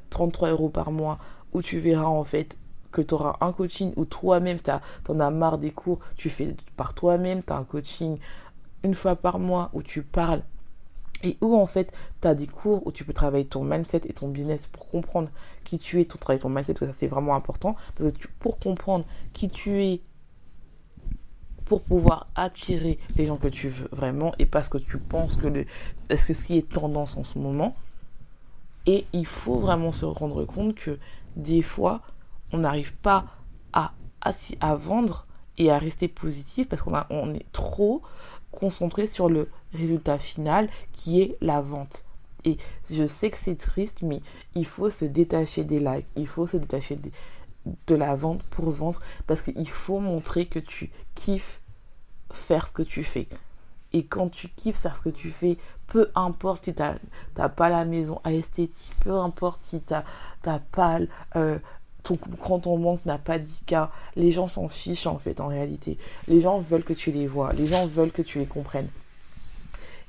33 0.09 0.47
euh, 0.47 0.51
euros 0.51 0.69
par 0.69 0.91
mois 0.91 1.17
où 1.53 1.61
tu 1.61 1.77
verras 1.77 2.05
en 2.05 2.23
fait 2.23 2.57
que 2.91 3.01
tu 3.01 3.13
auras 3.13 3.37
un 3.41 3.51
coaching 3.51 3.93
où 3.95 4.05
toi-même, 4.05 4.57
tu 4.61 4.71
en 5.11 5.19
as 5.19 5.29
marre 5.29 5.57
des 5.57 5.71
cours, 5.71 5.99
tu 6.15 6.29
fais 6.29 6.55
par 6.75 6.93
toi-même, 6.93 7.43
tu 7.43 7.53
as 7.53 7.57
un 7.57 7.63
coaching 7.63 8.17
une 8.83 8.93
fois 8.93 9.15
par 9.15 9.39
mois 9.39 9.69
où 9.73 9.83
tu 9.83 10.03
parles 10.03 10.43
et 11.23 11.37
où 11.41 11.55
en 11.55 11.65
fait 11.65 11.91
tu 12.21 12.27
as 12.27 12.35
des 12.35 12.47
cours 12.47 12.85
où 12.85 12.91
tu 12.91 13.03
peux 13.03 13.13
travailler 13.13 13.45
ton 13.45 13.63
mindset 13.63 14.01
et 14.05 14.13
ton 14.13 14.27
business 14.27 14.67
pour 14.67 14.87
comprendre 14.87 15.29
qui 15.63 15.79
tu 15.79 15.99
es, 16.01 16.05
ton 16.05 16.17
travail 16.17 16.39
ton 16.39 16.49
mindset, 16.49 16.73
parce 16.73 16.87
que 16.87 16.91
ça 16.91 16.97
c'est 16.97 17.07
vraiment 17.07 17.35
important, 17.35 17.75
parce 17.95 18.11
que 18.11 18.27
pour 18.39 18.59
comprendre 18.59 19.05
qui 19.33 19.47
tu 19.47 19.83
es, 19.83 20.01
pour 21.65 21.81
pouvoir 21.81 22.27
attirer 22.35 22.97
les 23.15 23.25
gens 23.25 23.37
que 23.37 23.47
tu 23.47 23.67
veux 23.67 23.89
vraiment 23.91 24.33
et 24.39 24.45
parce 24.45 24.69
que 24.69 24.77
tu 24.77 24.97
penses 24.97 25.35
que 25.35 25.47
le, 25.47 25.65
parce 26.07 26.25
que 26.25 26.33
ce 26.33 26.47
qui 26.47 26.57
est 26.57 26.69
tendance 26.69 27.17
en 27.17 27.23
ce 27.23 27.37
moment, 27.39 27.75
et 28.85 29.05
il 29.11 29.25
faut 29.25 29.59
vraiment 29.59 29.91
se 29.91 30.05
rendre 30.05 30.45
compte 30.45 30.75
que 30.75 30.97
des 31.35 31.61
fois 31.61 32.01
on 32.53 32.59
n'arrive 32.59 32.93
pas 32.95 33.25
à, 33.73 33.93
à, 34.21 34.31
à 34.61 34.75
vendre 34.75 35.27
et 35.57 35.71
à 35.71 35.77
rester 35.77 36.07
positif 36.07 36.69
parce 36.69 36.81
qu'on 36.81 36.93
on 37.09 37.33
est 37.33 37.51
trop 37.51 38.01
concentré 38.57 39.05
sur 39.05 39.29
le 39.29 39.49
résultat 39.73 40.17
final 40.17 40.67
qui 40.91 41.21
est 41.21 41.37
la 41.41 41.61
vente. 41.61 42.03
Et 42.43 42.57
je 42.89 43.05
sais 43.05 43.29
que 43.29 43.37
c'est 43.37 43.55
triste, 43.55 44.01
mais 44.01 44.19
il 44.55 44.65
faut 44.65 44.89
se 44.89 45.05
détacher 45.05 45.63
des 45.63 45.79
likes, 45.79 46.07
il 46.15 46.27
faut 46.27 46.47
se 46.47 46.57
détacher 46.57 46.97
de 47.65 47.95
la 47.95 48.15
vente 48.15 48.41
pour 48.43 48.71
vendre 48.71 48.99
parce 49.27 49.43
qu'il 49.43 49.69
faut 49.69 49.99
montrer 49.99 50.47
que 50.47 50.57
tu 50.57 50.89
kiffes 51.13 51.61
faire 52.31 52.67
ce 52.67 52.71
que 52.71 52.81
tu 52.83 53.03
fais. 53.03 53.27
Et 53.93 54.05
quand 54.05 54.29
tu 54.29 54.49
kiffes 54.49 54.79
faire 54.79 54.95
ce 54.95 55.01
que 55.01 55.09
tu 55.09 55.29
fais, 55.29 55.57
peu 55.85 56.09
importe 56.15 56.65
si 56.65 56.73
tu 56.73 56.81
n'as 56.81 57.49
pas 57.49 57.69
la 57.69 57.85
maison 57.85 58.19
à 58.23 58.33
esthétique, 58.33 58.93
peu 59.01 59.13
importe 59.13 59.61
si 59.61 59.81
tu 59.81 59.93
n'as 60.45 60.59
pas 60.59 60.99
euh, 61.35 61.59
ton 62.07 62.15
compte 62.15 62.67
en 62.67 62.77
banque 62.77 63.05
n'a 63.05 63.17
pas 63.17 63.37
10K, 63.37 63.89
les 64.15 64.31
gens 64.31 64.47
s'en 64.47 64.69
fichent 64.69 65.07
en 65.07 65.17
fait 65.17 65.41
en 65.41 65.47
réalité. 65.47 65.97
Les 66.27 66.39
gens 66.39 66.59
veulent 66.59 66.83
que 66.83 66.93
tu 66.93 67.11
les 67.11 67.27
vois, 67.27 67.51
les 67.53 67.67
gens 67.67 67.85
veulent 67.85 68.11
que 68.11 68.21
tu 68.21 68.39
les 68.39 68.45
comprennes. 68.45 68.89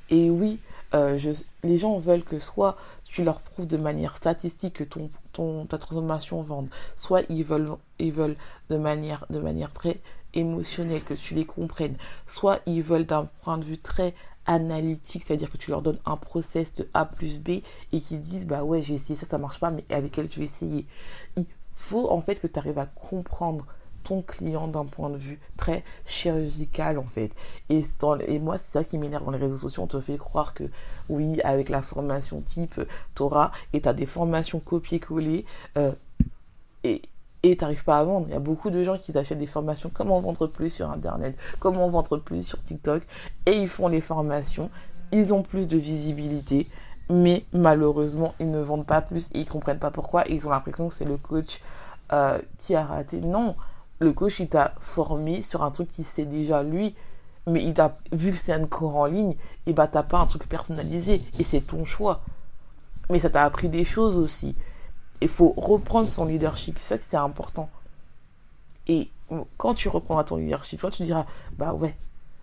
Et 0.09 0.29
oui, 0.29 0.59
euh, 0.95 1.17
je, 1.17 1.31
les 1.63 1.77
gens 1.77 1.97
veulent 1.99 2.23
que 2.23 2.39
soit 2.39 2.77
tu 3.03 3.23
leur 3.23 3.41
prouves 3.41 3.67
de 3.67 3.77
manière 3.77 4.15
statistique 4.15 4.75
que 4.75 4.83
ton, 4.83 5.09
ton, 5.33 5.65
ta 5.65 5.77
transformation 5.77 6.41
vende, 6.41 6.69
soit 6.95 7.23
ils 7.29 7.43
veulent, 7.43 7.71
ils 7.99 8.13
veulent 8.13 8.37
de, 8.69 8.77
manière, 8.77 9.25
de 9.29 9.39
manière 9.39 9.73
très 9.73 9.99
émotionnelle 10.33 11.03
que 11.03 11.13
tu 11.13 11.33
les 11.33 11.45
comprennes, 11.45 11.97
soit 12.27 12.59
ils 12.65 12.81
veulent 12.81 13.05
d'un 13.05 13.25
point 13.43 13.57
de 13.57 13.65
vue 13.65 13.77
très 13.77 14.13
analytique, 14.45 15.23
c'est-à-dire 15.25 15.51
que 15.51 15.57
tu 15.57 15.69
leur 15.69 15.81
donnes 15.81 15.99
un 16.05 16.17
process 16.17 16.73
de 16.73 16.87
A 16.93 17.05
plus 17.05 17.39
B 17.39 17.49
et 17.91 17.99
qu'ils 17.99 18.19
disent 18.19 18.47
bah 18.47 18.63
ouais 18.63 18.81
j'ai 18.81 18.95
essayé 18.95 19.15
ça, 19.15 19.27
ça 19.27 19.37
marche 19.37 19.59
pas, 19.59 19.69
mais 19.69 19.83
avec 19.89 20.17
elle 20.17 20.29
je 20.29 20.39
vais 20.39 20.45
essayer. 20.45 20.85
Faut 21.79 22.11
en 22.11 22.21
fait 22.21 22.35
que 22.35 22.47
tu 22.47 22.59
arrives 22.59 22.77
à 22.77 22.85
comprendre 22.85 23.65
ton 24.03 24.21
client 24.21 24.67
d'un 24.67 24.85
point 24.85 25.09
de 25.09 25.17
vue 25.17 25.39
très 25.57 25.83
chirurgical 26.05 26.99
en 26.99 27.05
fait. 27.05 27.31
Et, 27.69 27.83
moi, 28.39 28.57
c'est 28.57 28.71
ça 28.71 28.83
qui 28.83 28.97
m'énerve 28.97 29.25
dans 29.25 29.31
les 29.31 29.37
réseaux 29.37 29.57
sociaux. 29.57 29.83
On 29.83 29.87
te 29.87 29.99
fait 29.99 30.17
croire 30.17 30.53
que 30.53 30.65
oui, 31.09 31.41
avec 31.41 31.69
la 31.69 31.81
formation 31.81 32.41
type 32.41 32.81
Torah, 33.15 33.51
et 33.73 33.81
tu 33.81 33.89
as 33.89 33.93
des 33.93 34.05
formations 34.05 34.59
copier-coller, 34.59 35.45
euh, 35.77 35.93
et 36.83 37.01
et 37.41 37.55
t'arrives 37.55 37.85
pas 37.85 37.97
à 37.97 38.03
vendre. 38.03 38.25
Il 38.27 38.33
y 38.33 38.35
a 38.35 38.39
beaucoup 38.39 38.69
de 38.69 38.83
gens 38.83 38.97
qui 38.97 39.13
t'achètent 39.13 39.37
des 39.37 39.45
formations 39.45 39.89
comment 39.93 40.19
vendre 40.19 40.47
plus 40.47 40.69
sur 40.69 40.89
internet, 40.89 41.39
comment 41.59 41.87
vendre 41.87 42.17
plus 42.17 42.45
sur 42.45 42.61
TikTok? 42.61 43.03
Et 43.45 43.53
ils 43.53 43.69
font 43.69 43.87
les 43.87 44.01
formations, 44.01 44.69
ils 45.13 45.33
ont 45.33 45.41
plus 45.41 45.67
de 45.69 45.77
visibilité, 45.77 46.67
mais 47.09 47.45
malheureusement 47.53 48.35
ils 48.39 48.51
ne 48.51 48.59
vendent 48.59 48.85
pas 48.85 49.01
plus 49.01 49.29
et 49.33 49.41
ils 49.41 49.47
comprennent 49.47 49.79
pas 49.79 49.91
pourquoi 49.91 50.23
ils 50.29 50.47
ont 50.47 50.51
l'impression 50.51 50.89
que 50.89 50.93
c'est 50.93 51.05
le 51.05 51.17
coach 51.17 51.59
euh, 52.11 52.39
qui 52.57 52.75
a 52.75 52.85
raté. 52.85 53.21
Non, 53.21 53.55
le 53.99 54.13
coach, 54.13 54.39
il 54.39 54.47
t'a 54.47 54.73
formé 54.79 55.41
sur 55.41 55.61
un 55.61 55.71
truc 55.71 55.91
qui 55.91 56.03
sait 56.03 56.25
déjà 56.25 56.63
lui, 56.63 56.95
mais 57.47 57.63
il 57.63 57.73
t'a, 57.73 57.97
vu 58.11 58.31
que 58.31 58.37
c'est 58.37 58.53
un 58.53 58.65
cours 58.65 58.95
en 58.95 59.05
ligne, 59.05 59.35
et 59.65 59.73
bah 59.73 59.87
t'as 59.87 60.03
pas 60.03 60.19
un 60.19 60.25
truc 60.25 60.47
personnalisé, 60.47 61.21
et 61.37 61.43
c'est 61.43 61.61
ton 61.61 61.85
choix. 61.85 62.21
Mais 63.09 63.19
ça 63.19 63.29
t'a 63.29 63.43
appris 63.43 63.69
des 63.69 63.83
choses 63.83 64.17
aussi. 64.17 64.55
Il 65.21 65.27
faut 65.27 65.53
reprendre 65.57 66.09
son 66.09 66.25
leadership, 66.25 66.77
c'est 66.77 66.87
ça 66.87 66.97
que 66.97 67.03
c'est 67.07 67.17
important. 67.17 67.69
Et 68.87 69.09
quand 69.57 69.73
tu 69.73 69.89
reprendras 69.89 70.23
ton 70.23 70.37
leadership, 70.37 70.79
toi 70.79 70.89
tu 70.89 71.03
diras, 71.03 71.25
bah 71.57 71.73
ouais, 71.73 71.95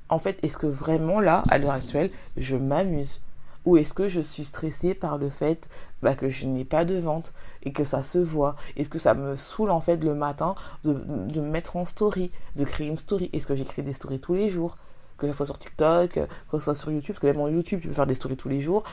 en 0.09 0.19
fait, 0.19 0.39
est-ce 0.45 0.59
que 0.59 0.67
vraiment 0.67 1.21
là, 1.21 1.43
à 1.49 1.59
l'heure 1.59 1.73
actuelle, 1.73 2.11
je 2.37 2.57
m'amuse? 2.57 3.23
Ou 3.67 3.77
est-ce 3.77 3.93
que 3.93 4.09
je 4.09 4.21
suis 4.21 4.45
stressée 4.45 4.95
par 4.95 5.19
le 5.19 5.29
fait 5.29 5.69
bah, 6.01 6.15
que 6.15 6.29
je 6.29 6.47
n'ai 6.47 6.65
pas 6.65 6.85
de 6.85 6.95
vente 6.95 7.35
et 7.65 7.73
que 7.73 7.83
ça 7.85 8.03
se 8.03 8.19
voit? 8.19 8.55
Est-ce 8.77 8.89
que 8.89 9.01
ça 9.01 9.13
me 9.13 9.35
saoule 9.35 9.71
en 9.71 9.81
fait 9.81 10.03
le 10.03 10.15
matin 10.15 10.55
de, 10.85 10.93
me 10.93 11.41
mettre 11.41 11.77
en 11.77 11.85
story, 11.85 12.31
de 12.55 12.65
créer 12.65 12.87
une 12.87 12.97
story? 12.97 13.29
Est-ce 13.33 13.47
que 13.47 13.57
j'écris 13.57 13.83
des 13.83 13.93
stories 13.93 14.21
tous 14.21 14.35
les 14.35 14.49
jours? 14.49 14.79
Que 15.19 15.27
ce 15.27 15.33
soit 15.33 15.47
sur 15.47 15.59
TikTok, 15.59 16.13
que 16.13 16.29
ce 16.53 16.61
soit 16.61 16.75
sur 16.77 16.93
YouTube, 16.93 17.15
parce 17.15 17.21
que 17.21 17.27
même 17.27 17.41
en 17.41 17.49
YouTube 17.49 17.81
tu 17.81 17.89
peux 17.89 17.95
faire 17.95 18.07
des 18.07 18.15
stories 18.15 18.37
tous 18.37 18.49
les 18.49 18.61
jours. 18.61 18.85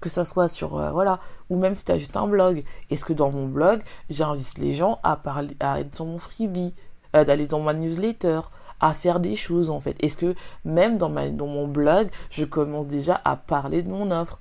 Que 0.00 0.08
ce 0.08 0.24
soit 0.24 0.48
sur 0.48 0.78
euh, 0.78 0.90
voilà. 0.90 1.20
Ou 1.50 1.56
même 1.56 1.74
si 1.74 1.84
tu 1.84 1.92
as 1.92 1.98
juste 1.98 2.16
un 2.16 2.26
blog. 2.26 2.64
Est-ce 2.90 3.04
que 3.04 3.12
dans 3.12 3.30
mon 3.30 3.48
blog 3.48 3.82
j'invite 4.08 4.58
les 4.58 4.72
gens 4.72 4.98
à 5.02 5.16
parler 5.16 5.56
à 5.60 5.80
être 5.80 5.94
sur 5.94 6.06
mon 6.06 6.18
freebie 6.18 6.74
euh, 7.14 7.24
d'aller 7.24 7.46
dans 7.46 7.60
ma 7.60 7.74
newsletter? 7.74 8.40
À 8.80 8.92
faire 8.94 9.20
des 9.20 9.36
choses 9.36 9.70
en 9.70 9.80
fait. 9.80 9.96
Est-ce 10.02 10.16
que 10.16 10.34
même 10.64 10.98
dans, 10.98 11.08
ma, 11.08 11.28
dans 11.28 11.46
mon 11.46 11.66
blog, 11.66 12.08
je 12.30 12.44
commence 12.44 12.86
déjà 12.86 13.20
à 13.24 13.36
parler 13.36 13.82
de 13.82 13.90
mon 13.90 14.10
offre? 14.10 14.40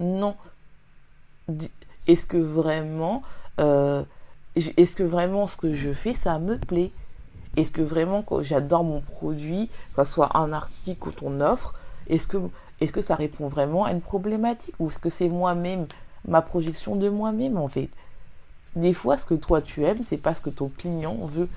Non. 0.00 0.36
Est-ce 2.06 2.26
que 2.26 2.36
vraiment, 2.36 3.22
euh, 3.60 4.04
est-ce 4.56 4.96
que 4.96 5.02
vraiment 5.02 5.46
ce 5.46 5.56
que 5.56 5.74
je 5.74 5.92
fais, 5.92 6.14
ça 6.14 6.38
me 6.38 6.58
plaît? 6.58 6.92
Est-ce 7.56 7.70
que 7.70 7.82
vraiment 7.82 8.24
j'adore 8.40 8.84
mon 8.84 9.00
produit, 9.00 9.68
que 9.94 10.04
ce 10.04 10.12
soit 10.12 10.36
un 10.36 10.52
article 10.52 11.08
ou 11.08 11.12
ton 11.12 11.40
offre, 11.40 11.74
est-ce 12.08 12.26
que, 12.26 12.38
est-ce 12.80 12.92
que 12.92 13.02
ça 13.02 13.14
répond 13.14 13.48
vraiment 13.48 13.84
à 13.84 13.92
une 13.92 14.00
problématique? 14.00 14.74
Ou 14.78 14.88
est-ce 14.88 14.98
que 14.98 15.10
c'est 15.10 15.28
moi-même, 15.28 15.86
ma 16.26 16.40
projection 16.42 16.96
de 16.96 17.08
moi-même 17.08 17.58
en 17.58 17.68
fait? 17.68 17.90
Des 18.74 18.94
fois, 18.94 19.18
ce 19.18 19.26
que 19.26 19.34
toi 19.34 19.60
tu 19.60 19.84
aimes, 19.84 20.02
c'est 20.02 20.16
pas 20.16 20.34
ce 20.34 20.40
que 20.40 20.50
ton 20.50 20.68
client 20.68 21.16
veut. 21.26 21.48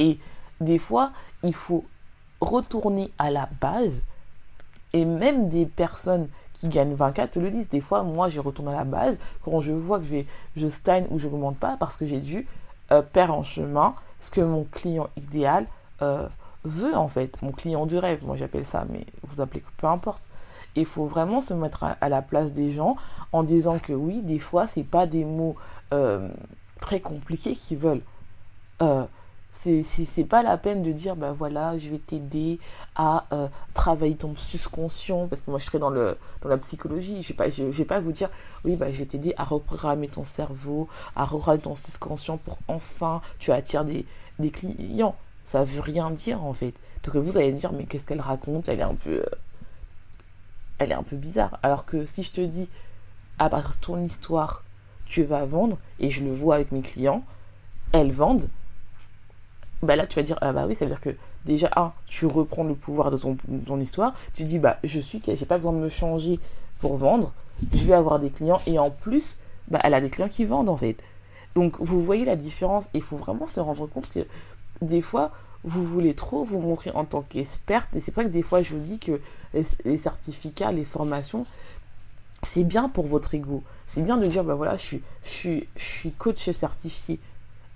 Et 0.00 0.18
des 0.60 0.78
fois, 0.78 1.12
il 1.42 1.54
faut 1.54 1.84
retourner 2.40 3.10
à 3.18 3.30
la 3.30 3.48
base. 3.60 4.04
Et 4.92 5.04
même 5.04 5.48
des 5.48 5.66
personnes 5.66 6.28
qui 6.52 6.68
gagnent 6.68 6.94
24 6.94 7.32
te 7.32 7.38
le 7.38 7.50
disent. 7.50 7.68
Des 7.68 7.80
fois, 7.80 8.02
moi, 8.02 8.28
je 8.28 8.40
retourne 8.40 8.68
à 8.68 8.76
la 8.76 8.84
base 8.84 9.18
quand 9.44 9.60
je 9.60 9.72
vois 9.72 9.98
que 9.98 10.06
je, 10.56 10.68
stagne 10.68 11.06
ou 11.10 11.18
je 11.18 11.26
ne 11.26 11.32
remonte 11.32 11.58
pas 11.58 11.76
parce 11.78 11.96
que 11.96 12.06
j'ai 12.06 12.20
dû 12.20 12.46
euh, 12.92 13.02
perdre 13.02 13.34
en 13.34 13.42
chemin 13.42 13.94
ce 14.20 14.30
que 14.30 14.40
mon 14.40 14.64
client 14.64 15.08
idéal 15.16 15.66
euh, 16.02 16.28
veut, 16.62 16.96
en 16.96 17.08
fait. 17.08 17.42
Mon 17.42 17.50
client 17.50 17.86
du 17.86 17.98
rêve, 17.98 18.24
moi, 18.24 18.36
j'appelle 18.36 18.64
ça, 18.64 18.86
mais 18.88 19.04
vous 19.24 19.40
appelez 19.40 19.62
peu 19.76 19.86
importe. 19.86 20.22
Il 20.76 20.86
faut 20.86 21.06
vraiment 21.06 21.40
se 21.40 21.54
mettre 21.54 21.84
à, 22.00 22.08
la 22.08 22.20
place 22.20 22.50
des 22.50 22.70
gens 22.72 22.96
en 23.32 23.44
disant 23.44 23.78
que 23.78 23.92
oui, 23.92 24.22
des 24.22 24.40
fois, 24.40 24.66
c'est 24.66 24.82
pas 24.82 25.06
des 25.06 25.24
mots 25.24 25.54
euh, 25.92 26.28
très 26.80 27.00
compliqués 27.00 27.54
qu'ils 27.54 27.78
veulent. 27.78 28.02
C'est 29.56 30.24
pas 30.24 30.42
la 30.42 30.58
peine 30.58 30.82
de 30.82 30.92
dire, 30.92 31.16
ben 31.16 31.32
voilà, 31.32 31.78
je 31.78 31.88
vais 31.88 31.98
t'aider 31.98 32.58
à 32.96 33.24
euh, 33.32 33.48
travailler 33.72 34.16
ton 34.16 34.34
subconscient, 34.36 35.28
parce 35.28 35.42
que 35.42 35.50
moi 35.50 35.58
je 35.58 35.64
serai 35.64 35.78
dans, 35.78 35.90
le, 35.90 36.18
dans 36.42 36.48
la 36.48 36.58
psychologie. 36.58 37.22
Je 37.22 37.28
vais 37.28 37.34
pas, 37.34 37.48
je, 37.48 37.62
vais 37.62 37.84
pas 37.84 38.00
vous 38.00 38.12
dire, 38.12 38.30
oui, 38.64 38.76
bah, 38.76 38.92
je 38.92 38.98
vais 38.98 39.06
t'aider 39.06 39.32
à 39.36 39.44
reprogrammer 39.44 40.08
ton 40.08 40.24
cerveau, 40.24 40.88
à 41.14 41.24
reprogrammer 41.24 41.62
ton 41.62 41.74
subconscient 41.74 42.36
pour 42.36 42.58
enfin 42.68 43.22
tu 43.38 43.52
attires 43.52 43.84
des, 43.84 44.04
des 44.38 44.50
clients. 44.50 45.14
Ça 45.44 45.62
veut 45.64 45.80
rien 45.80 46.10
dire 46.10 46.42
en 46.42 46.52
fait. 46.52 46.74
Parce 47.02 47.14
que 47.14 47.18
vous 47.18 47.36
allez 47.36 47.52
me 47.52 47.58
dire, 47.58 47.72
mais 47.72 47.84
qu'est-ce 47.84 48.06
qu'elle 48.06 48.20
raconte? 48.20 48.68
Elle 48.68 48.80
est 48.80 48.82
un 48.82 48.94
peu. 48.94 49.20
Euh, 49.20 49.24
elle 50.78 50.90
est 50.90 50.94
un 50.94 51.02
peu 51.02 51.16
bizarre. 51.16 51.58
Alors 51.62 51.86
que 51.86 52.04
si 52.06 52.22
je 52.22 52.32
te 52.32 52.40
dis, 52.40 52.68
à 53.38 53.48
partir 53.48 53.76
de 53.76 53.80
ton 53.80 54.02
histoire, 54.02 54.64
tu 55.06 55.22
vas 55.22 55.44
vendre, 55.44 55.78
et 56.00 56.10
je 56.10 56.24
le 56.24 56.30
vois 56.32 56.56
avec 56.56 56.72
mes 56.72 56.82
clients, 56.82 57.22
elles 57.92 58.12
vendent 58.12 58.48
bah 59.84 59.96
là 59.96 60.06
tu 60.06 60.16
vas 60.16 60.22
dire 60.22 60.38
ah 60.40 60.52
bah 60.52 60.66
oui 60.66 60.74
ça 60.74 60.84
veut 60.84 60.90
dire 60.90 61.00
que 61.00 61.14
déjà 61.44 61.70
un 61.76 61.92
tu 62.06 62.26
reprends 62.26 62.64
le 62.64 62.74
pouvoir 62.74 63.10
de 63.10 63.16
ton, 63.16 63.80
histoire 63.80 64.14
tu 64.32 64.44
dis 64.44 64.58
bah 64.58 64.78
je 64.84 64.98
suis 64.98 65.22
j'ai 65.26 65.46
pas 65.46 65.58
besoin 65.58 65.72
de 65.72 65.78
me 65.78 65.88
changer 65.88 66.38
pour 66.80 66.96
vendre 66.96 67.34
je 67.72 67.84
vais 67.84 67.94
avoir 67.94 68.18
des 68.18 68.30
clients 68.30 68.60
et 68.66 68.78
en 68.78 68.90
plus 68.90 69.36
bah 69.68 69.80
elle 69.82 69.94
a 69.94 70.00
des 70.00 70.10
clients 70.10 70.28
qui 70.28 70.44
vendent 70.44 70.68
en 70.68 70.76
fait. 70.76 70.96
Donc 71.54 71.76
vous 71.78 72.02
voyez 72.02 72.24
la 72.24 72.36
différence 72.36 72.88
il 72.94 73.02
faut 73.02 73.16
vraiment 73.16 73.46
se 73.46 73.60
rendre 73.60 73.86
compte 73.86 74.10
que 74.10 74.26
des 74.82 75.00
fois 75.00 75.30
vous 75.62 75.84
voulez 75.84 76.14
trop 76.14 76.44
vous 76.44 76.60
montrer 76.60 76.90
en 76.90 77.04
tant 77.04 77.22
qu'experte 77.22 77.94
et 77.96 78.00
c'est 78.00 78.12
pas 78.12 78.24
que 78.24 78.28
des 78.28 78.42
fois 78.42 78.60
je 78.60 78.74
vous 78.74 78.80
dis 78.80 78.98
que 78.98 79.20
les, 79.54 79.96
certificats 79.96 80.72
les 80.72 80.84
formations 80.84 81.46
c'est 82.42 82.64
bien 82.64 82.90
pour 82.90 83.06
votre 83.06 83.34
ego. 83.34 83.62
C'est 83.86 84.02
bien 84.02 84.18
de 84.18 84.26
dire 84.26 84.44
bah 84.44 84.54
voilà 84.54 84.76
je 84.76 84.82
suis 84.82 85.02
je 85.22 85.28
suis 85.28 85.68
je 85.76 85.84
suis 85.84 86.10
coach 86.10 86.50
certifié 86.50 87.18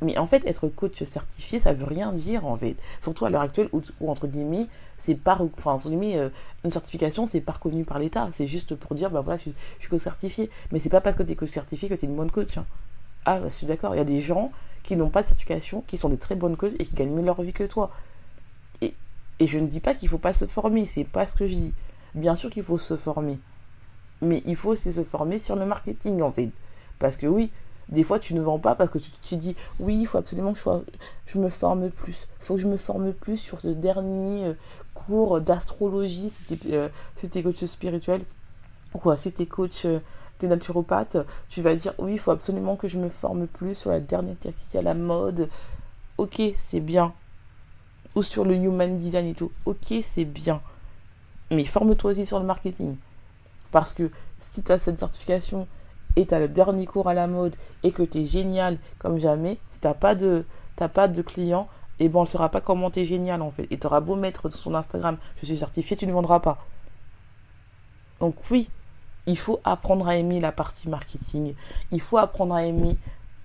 mais 0.00 0.16
en 0.16 0.26
fait, 0.26 0.46
être 0.46 0.68
coach 0.68 1.02
certifié, 1.02 1.58
ça 1.58 1.72
veut 1.72 1.84
rien 1.84 2.12
dire 2.12 2.46
en 2.46 2.56
fait. 2.56 2.76
Surtout 3.00 3.24
à 3.24 3.30
l'heure 3.30 3.40
actuelle 3.40 3.68
où, 3.72 3.82
entre 4.08 4.28
guillemets, 4.28 4.68
c'est 4.96 5.16
pas, 5.16 5.38
enfin 5.56 5.72
entre 5.72 5.88
guillemets, 5.88 6.16
euh, 6.16 6.28
une 6.64 6.70
certification, 6.70 7.26
c'est 7.26 7.40
pas 7.40 7.52
reconnu 7.52 7.84
par 7.84 7.98
l'État. 7.98 8.28
C'est 8.32 8.46
juste 8.46 8.76
pour 8.76 8.94
dire, 8.94 9.10
bah 9.10 9.22
voilà, 9.22 9.38
je, 9.38 9.50
suis 9.80 9.88
coach 9.88 10.00
certifié. 10.00 10.50
Mais 10.70 10.78
c'est 10.78 10.88
pas 10.88 11.00
parce 11.00 11.16
que 11.16 11.24
tu 11.24 11.32
es 11.32 11.34
coach 11.34 11.50
certifié 11.50 11.88
que 11.88 11.94
tu 11.94 12.04
es 12.04 12.08
une 12.08 12.14
bonne 12.14 12.30
coach. 12.30 12.58
Hein. 12.58 12.66
Ah, 13.24 13.40
je 13.42 13.48
suis 13.48 13.66
d'accord. 13.66 13.94
Il 13.94 13.98
y 13.98 14.00
a 14.00 14.04
des 14.04 14.20
gens 14.20 14.52
qui 14.84 14.94
n'ont 14.94 15.10
pas 15.10 15.22
de 15.22 15.26
certification, 15.26 15.82
qui 15.86 15.96
sont 15.96 16.08
des 16.08 16.16
très 16.16 16.36
bonnes 16.36 16.56
coachs 16.56 16.74
et 16.78 16.84
qui 16.84 16.94
gagnent 16.94 17.14
mieux 17.14 17.24
leur 17.24 17.42
vie 17.42 17.52
que 17.52 17.64
toi. 17.64 17.90
Et, 18.80 18.94
et 19.40 19.46
je 19.48 19.58
ne 19.58 19.66
dis 19.66 19.80
pas 19.80 19.94
qu'il 19.94 20.08
faut 20.08 20.18
pas 20.18 20.32
se 20.32 20.46
former. 20.46 20.86
C'est 20.86 21.08
pas 21.08 21.26
ce 21.26 21.34
que 21.34 21.48
je 21.48 21.54
dis. 21.54 21.74
Bien 22.14 22.36
sûr 22.36 22.50
qu'il 22.50 22.62
faut 22.62 22.78
se 22.78 22.96
former. 22.96 23.40
Mais 24.22 24.42
il 24.46 24.54
faut 24.54 24.70
aussi 24.70 24.92
se 24.92 25.02
former 25.02 25.40
sur 25.40 25.56
le 25.56 25.66
marketing 25.66 26.22
en 26.22 26.30
fait. 26.30 26.50
Parce 27.00 27.16
que 27.16 27.26
oui, 27.26 27.50
des 27.88 28.02
fois, 28.02 28.18
tu 28.18 28.34
ne 28.34 28.40
vends 28.40 28.58
pas 28.58 28.74
parce 28.74 28.90
que 28.90 28.98
tu 28.98 29.10
te 29.10 29.34
dis 29.34 29.56
oui, 29.80 29.98
il 30.00 30.06
faut 30.06 30.18
absolument 30.18 30.52
que 30.52 30.58
je, 31.26 31.38
me 31.38 31.48
forme 31.48 31.90
plus. 31.90 32.26
Il 32.40 32.44
faut 32.44 32.54
que 32.56 32.60
je 32.60 32.66
me 32.66 32.76
forme 32.76 33.12
plus 33.12 33.38
sur 33.38 33.60
ce 33.60 33.68
dernier 33.68 34.46
euh, 34.46 34.54
cours 34.94 35.40
d'astrologie 35.40 36.32
es, 36.50 36.58
euh, 36.72 36.88
coach 37.42 37.64
spirituel. 37.64 38.22
Ou 38.94 38.98
quoi, 38.98 39.16
si 39.16 39.32
coach, 39.46 39.86
euh, 39.86 40.00
t'es 40.38 40.48
naturopathe, 40.48 41.16
tu 41.48 41.62
vas 41.62 41.74
dire 41.74 41.94
oui, 41.98 42.12
il 42.12 42.18
faut 42.18 42.30
absolument 42.30 42.76
que 42.76 42.88
je 42.88 42.98
me 42.98 43.08
forme 43.08 43.46
plus 43.46 43.74
sur 43.74 43.90
la 43.90 44.00
dernière 44.00 44.36
technique 44.36 44.74
à 44.74 44.82
la 44.82 44.94
mode. 44.94 45.48
Ok, 46.18 46.42
c'est 46.54 46.80
bien. 46.80 47.14
Ou 48.14 48.22
sur 48.22 48.44
le 48.44 48.54
human 48.54 48.96
design 48.96 49.26
et 49.26 49.34
tout. 49.34 49.52
Ok, 49.64 49.94
c'est 50.02 50.24
bien. 50.26 50.60
Mais 51.50 51.64
forme-toi 51.64 52.10
aussi 52.10 52.26
sur 52.26 52.38
le 52.38 52.44
marketing. 52.44 52.96
Parce 53.70 53.94
que 53.94 54.10
si 54.38 54.62
tu 54.62 54.72
as 54.72 54.78
cette 54.78 54.98
certification 54.98 55.66
et 56.16 56.26
tu 56.26 56.34
as 56.34 56.38
le 56.38 56.48
dernier 56.48 56.86
cours 56.86 57.08
à 57.08 57.14
la 57.14 57.26
mode 57.26 57.54
et 57.82 57.92
que 57.92 58.02
tu 58.02 58.18
es 58.18 58.24
génial 58.24 58.78
comme 58.98 59.18
jamais, 59.18 59.58
si 59.68 59.78
tu 59.78 59.88
pas 59.98 60.14
de 60.14 60.44
pas 60.76 61.08
de 61.08 61.22
clients, 61.22 61.68
et 62.00 62.04
eh 62.04 62.08
bon, 62.08 62.20
on 62.20 62.22
ne 62.22 62.28
saura 62.28 62.48
pas 62.48 62.60
comment 62.60 62.90
tu 62.90 63.00
es 63.00 63.04
génial 63.04 63.42
en 63.42 63.50
fait. 63.50 63.66
Et 63.70 63.78
tu 63.78 63.88
beau 64.02 64.14
mettre 64.14 64.50
sur 64.50 64.60
son 64.60 64.74
Instagram, 64.74 65.18
je 65.36 65.46
suis 65.46 65.56
certifié, 65.56 65.96
tu 65.96 66.06
ne 66.06 66.12
vendras 66.12 66.38
pas. 66.38 66.58
Donc 68.20 68.36
oui, 68.50 68.70
il 69.26 69.36
faut 69.36 69.60
apprendre 69.64 70.06
à 70.06 70.16
aimer 70.16 70.38
la 70.38 70.52
partie 70.52 70.88
marketing. 70.88 71.54
Il 71.90 72.00
faut 72.00 72.18
apprendre 72.18 72.54
à 72.54 72.64
aimer 72.64 72.96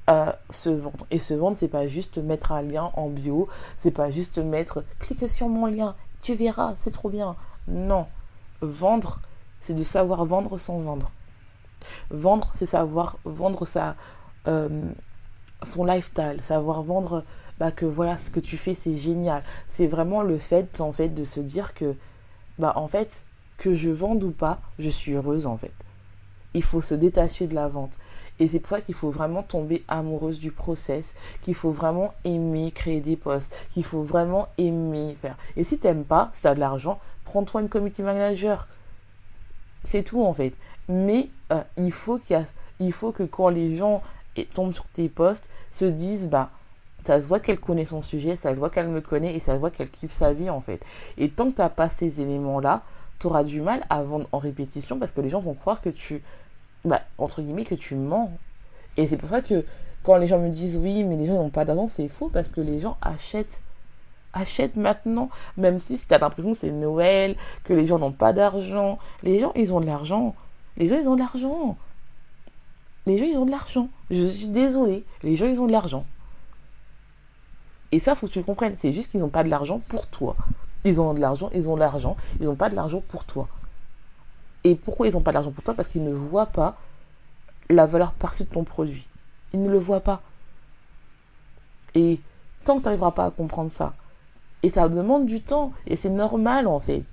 euh, 0.10 0.32
se 0.52 0.70
vendre. 0.70 1.06
Et 1.12 1.20
se 1.20 1.34
vendre, 1.34 1.58
c'est 1.58 1.68
pas 1.68 1.88
juste 1.88 2.20
mettre 2.20 2.52
un 2.52 2.62
lien 2.62 2.92
en 2.96 3.10
bio, 3.10 3.48
c'est 3.78 3.92
pas 3.92 4.12
juste 4.12 4.38
mettre 4.38 4.84
clique 5.00 5.30
sur 5.30 5.50
mon 5.50 5.66
lien, 5.66 5.96
tu 6.22 6.36
verras, 6.36 6.74
c'est 6.76 6.92
trop 6.92 7.10
bien. 7.10 7.36
Non. 7.68 8.08
Vendre, 8.62 9.20
c'est 9.60 9.74
de 9.74 9.84
savoir 9.84 10.26
vendre 10.26 10.58
sans 10.58 10.80
vendre. 10.80 11.12
Vendre, 12.10 12.52
c'est 12.56 12.66
savoir 12.66 13.18
vendre 13.26 13.66
sa, 13.66 13.96
euh, 14.48 14.70
son 15.64 15.86
lifestyle, 15.86 16.42
savoir 16.42 16.84
vendre 16.84 17.24
bah, 17.60 17.72
que 17.72 17.86
voilà, 17.86 18.18
ce 18.18 18.30
que 18.30 18.40
tu 18.40 18.58
fais, 18.58 18.74
c'est 18.74 18.96
génial. 18.96 19.44
C'est 19.68 19.88
vraiment 19.88 20.22
le 20.22 20.38
fait, 20.38 20.82
en 20.82 20.92
fait, 20.92 21.10
de 21.10 21.24
se 21.24 21.40
dire 21.40 21.74
que, 21.74 21.96
bah, 22.60 22.74
en 22.76 22.88
fait, 22.88 23.26
que 23.58 23.74
je 23.74 23.90
vende 23.90 24.24
ou 24.24 24.32
pas, 24.32 24.60
je 24.80 24.90
suis 24.90 25.14
heureuse, 25.14 25.48
en 25.48 25.58
fait. 25.58 25.74
Il 26.54 26.64
faut 26.64 26.82
se 26.82 26.94
détacher 26.94 27.48
de 27.48 27.56
la 27.56 27.68
vente. 27.68 27.98
Et 28.40 28.48
c'est 28.48 28.60
pour 28.60 28.78
ça 28.78 28.82
qu'il 28.82 28.96
faut 28.96 29.12
vraiment 29.12 29.44
tomber 29.44 29.84
amoureuse 29.88 30.40
du 30.40 30.52
process, 30.52 31.14
qu'il 31.42 31.56
faut 31.56 31.72
vraiment 31.72 32.14
aimer 32.24 32.72
créer 32.72 33.00
des 33.02 33.16
posts, 33.16 33.68
qu'il 33.70 33.84
faut 33.84 34.02
vraiment 34.04 34.48
aimer 34.58 35.16
faire. 35.16 35.38
Et 35.56 35.64
si 35.64 35.80
tu 35.80 35.88
n'aimes 35.88 36.04
pas, 36.04 36.30
si 36.34 36.42
tu 36.42 36.48
as 36.48 36.56
de 36.56 36.60
l'argent, 36.60 37.00
prends-toi 37.26 37.62
une 37.62 37.70
community 37.70 38.02
manager. 38.02 38.68
C'est 39.84 40.04
tout 40.04 40.24
en 40.24 40.34
fait. 40.34 40.54
Mais 40.90 41.30
euh, 41.54 41.64
il, 41.78 41.92
faut 41.92 42.20
faut 42.92 43.12
que 43.12 43.24
quand 43.24 43.50
les 43.50 43.76
gens 43.76 44.02
tombent 44.54 44.74
sur 44.74 44.88
tes 44.88 45.10
posts, 45.10 45.50
se 45.72 45.86
disent, 45.86 46.28
bah, 46.28 46.50
ça 47.04 47.22
se 47.22 47.28
voit 47.28 47.40
qu'elle 47.40 47.60
connaît 47.60 47.86
son 47.86 48.02
sujet, 48.02 48.36
ça 48.36 48.52
se 48.54 48.60
voit 48.60 48.70
qu'elle 48.70 48.88
me 48.88 49.02
connaît 49.02 49.36
et 49.36 49.40
ça 49.40 49.56
se 49.56 49.60
voit 49.60 49.72
qu'elle 49.72 49.90
kiffe 49.90 50.12
sa 50.12 50.34
vie 50.34 50.50
en 50.50 50.60
fait. 50.60 50.82
Et 51.18 51.30
tant 51.30 51.50
que 51.50 51.56
tu 51.56 51.62
n'as 51.62 51.70
pas 51.70 51.90
ces 51.90 52.22
éléments-là, 52.22 52.84
tu 53.20 53.28
auras 53.28 53.44
du 53.44 53.62
mal 53.62 53.84
à 53.90 54.04
vendre 54.04 54.28
en 54.32 54.38
répétition 54.38 55.00
parce 55.00 55.12
que 55.12 55.22
les 55.22 55.30
gens 55.30 55.40
vont 55.40 55.54
croire 55.54 55.82
que 55.82 55.90
tu, 55.90 56.24
bah, 56.86 57.02
entre 57.18 57.42
guillemets, 57.42 57.66
que 57.66 57.76
tu 57.76 57.96
mens. 57.96 58.32
Et 58.98 59.08
c'est 59.08 59.18
pour 59.18 59.30
ça 59.30 59.42
que 59.42 59.66
quand 60.04 60.18
les 60.18 60.28
gens 60.28 60.40
me 60.40 60.50
disent 60.50 60.78
oui, 60.78 61.04
mais 61.04 61.18
les 61.18 61.26
gens 61.26 61.36
n'ont 61.36 61.50
pas 61.50 61.66
d'argent, 61.66 61.88
c'est 61.88 62.08
faux 62.08 62.30
parce 62.30 62.52
que 62.52 62.62
les 62.62 62.80
gens 62.80 62.98
achètent. 63.02 63.62
Achètent 64.36 64.78
maintenant, 64.78 65.30
même 65.58 65.78
si, 65.78 65.96
si 65.96 66.08
tu 66.08 66.14
as 66.16 66.18
l'impression 66.18 66.54
que 66.54 66.58
c'est 66.58 66.72
Noël, 66.72 67.36
que 67.64 67.74
les 67.74 67.86
gens 67.86 68.00
n'ont 68.00 68.12
pas 68.12 68.34
d'argent. 68.34 68.98
Les 69.22 69.38
gens, 69.38 69.52
ils 69.56 69.76
ont 69.76 69.80
de 69.80 69.86
l'argent. 69.86 70.34
Les 70.78 70.88
gens, 70.88 70.98
ils 70.98 71.08
ont 71.08 71.16
de 71.16 71.20
l'argent. 71.20 71.78
Les 73.06 73.18
gens, 73.18 73.26
ils 73.26 73.38
ont 73.38 73.46
de 73.46 73.52
l'argent. 73.52 73.90
Je 74.10 74.26
suis 74.26 74.48
désolée. 74.48 75.04
Les 75.22 75.36
gens, 75.36 75.48
ils 75.48 75.60
ont 75.60 75.68
de 75.68 75.72
l'argent. 75.72 76.06
Et 77.92 78.00
ça, 78.00 78.16
faut 78.16 78.28
que 78.28 78.32
tu 78.32 78.40
le 78.40 78.46
comprennes. 78.46 78.76
C'est 78.78 78.92
juste 78.92 79.12
qu'ils 79.12 79.20
n'ont 79.20 79.30
pas 79.30 79.44
de 79.44 79.50
l'argent 79.50 79.80
pour 79.88 80.08
toi. 80.08 80.36
Ils 80.84 81.00
ont 81.00 81.14
de 81.14 81.22
l'argent, 81.22 81.50
ils 81.54 81.70
ont 81.70 81.76
de 81.76 81.80
l'argent. 81.80 82.18
Ils 82.40 82.46
n'ont 82.46 82.56
pas 82.56 82.70
de 82.70 82.76
l'argent 82.76 83.02
pour 83.08 83.24
toi. 83.24 83.48
Et 84.64 84.76
pourquoi 84.76 85.08
ils 85.08 85.14
n'ont 85.14 85.22
pas 85.22 85.32
d'argent 85.32 85.52
pour 85.52 85.64
toi? 85.64 85.74
Parce 85.74 85.88
qu'ils 85.88 86.04
ne 86.04 86.14
voient 86.14 86.46
pas 86.46 86.78
la 87.70 87.86
valeur 87.86 88.14
perçue 88.14 88.44
de 88.44 88.50
ton 88.50 88.64
produit. 88.64 89.08
Ils 89.54 89.62
ne 89.62 89.70
le 89.70 89.78
voient 89.78 90.00
pas. 90.00 90.22
Et 91.96 92.20
tant 92.64 92.76
que 92.76 92.80
tu 92.80 92.86
n'arriveras 92.86 93.12
pas 93.12 93.26
à 93.26 93.32
comprendre 93.32 93.70
ça, 93.70 93.94
et 94.64 94.70
ça 94.70 94.88
demande 94.88 95.26
du 95.26 95.42
temps, 95.42 95.74
et 95.86 95.96
c'est 95.96 96.10
normal 96.10 96.68
en 96.68 96.80
fait. 96.80 97.04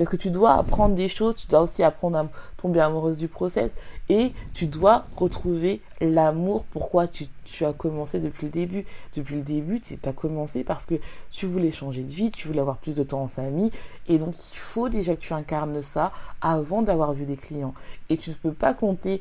Parce 0.00 0.08
que 0.08 0.16
tu 0.16 0.30
dois 0.30 0.54
apprendre 0.54 0.94
des 0.94 1.08
choses, 1.08 1.34
tu 1.34 1.46
dois 1.46 1.60
aussi 1.60 1.82
apprendre 1.82 2.16
à 2.16 2.26
tomber 2.56 2.80
amoureuse 2.80 3.18
du 3.18 3.28
process 3.28 3.70
et 4.08 4.32
tu 4.54 4.64
dois 4.64 5.04
retrouver 5.14 5.82
l'amour. 6.00 6.64
Pourquoi 6.70 7.06
tu, 7.06 7.28
as 7.66 7.74
commencé 7.74 8.18
depuis 8.18 8.46
le 8.46 8.50
début 8.50 8.86
Depuis 9.14 9.36
le 9.36 9.42
début, 9.42 9.78
tu 9.78 9.98
as 10.02 10.12
commencé 10.14 10.64
parce 10.64 10.86
que 10.86 10.94
tu 11.30 11.44
voulais 11.44 11.70
changer 11.70 12.02
de 12.02 12.10
vie, 12.10 12.30
tu 12.30 12.48
voulais 12.48 12.62
avoir 12.62 12.78
plus 12.78 12.94
de 12.94 13.02
temps 13.02 13.20
en 13.20 13.28
famille 13.28 13.70
et 14.08 14.16
donc 14.16 14.36
il 14.54 14.58
faut 14.58 14.88
déjà 14.88 15.14
que 15.16 15.20
tu 15.20 15.34
incarnes 15.34 15.82
ça 15.82 16.12
avant 16.40 16.80
d'avoir 16.80 17.12
vu 17.12 17.26
des 17.26 17.36
clients. 17.36 17.74
Et 18.08 18.16
tu 18.16 18.30
ne 18.30 18.36
peux 18.36 18.54
pas 18.54 18.72
compter 18.72 19.20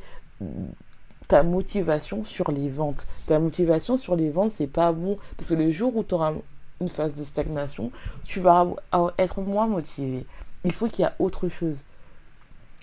ta 1.27 1.43
motivation 1.43 2.23
sur 2.23 2.51
les 2.51 2.69
ventes. 2.69 3.05
Ta 3.25 3.37
motivation 3.39 3.97
sur 3.97 4.15
les 4.15 4.29
ventes, 4.29 4.51
c'est 4.51 4.67
pas 4.67 4.93
bon 4.93 5.17
parce 5.35 5.49
que 5.49 5.55
le 5.55 5.69
jour 5.71 5.97
où 5.97 6.05
tu 6.05 6.15
auras 6.15 6.31
une 6.79 6.87
phase 6.87 7.15
de 7.15 7.23
stagnation, 7.25 7.91
tu 8.23 8.39
vas 8.39 8.65
être 9.17 9.41
moins 9.41 9.67
motivé. 9.67 10.25
Il 10.65 10.73
faut 10.73 10.87
qu'il 10.87 11.05
y 11.05 11.07
ait 11.07 11.11
autre 11.19 11.49
chose. 11.49 11.83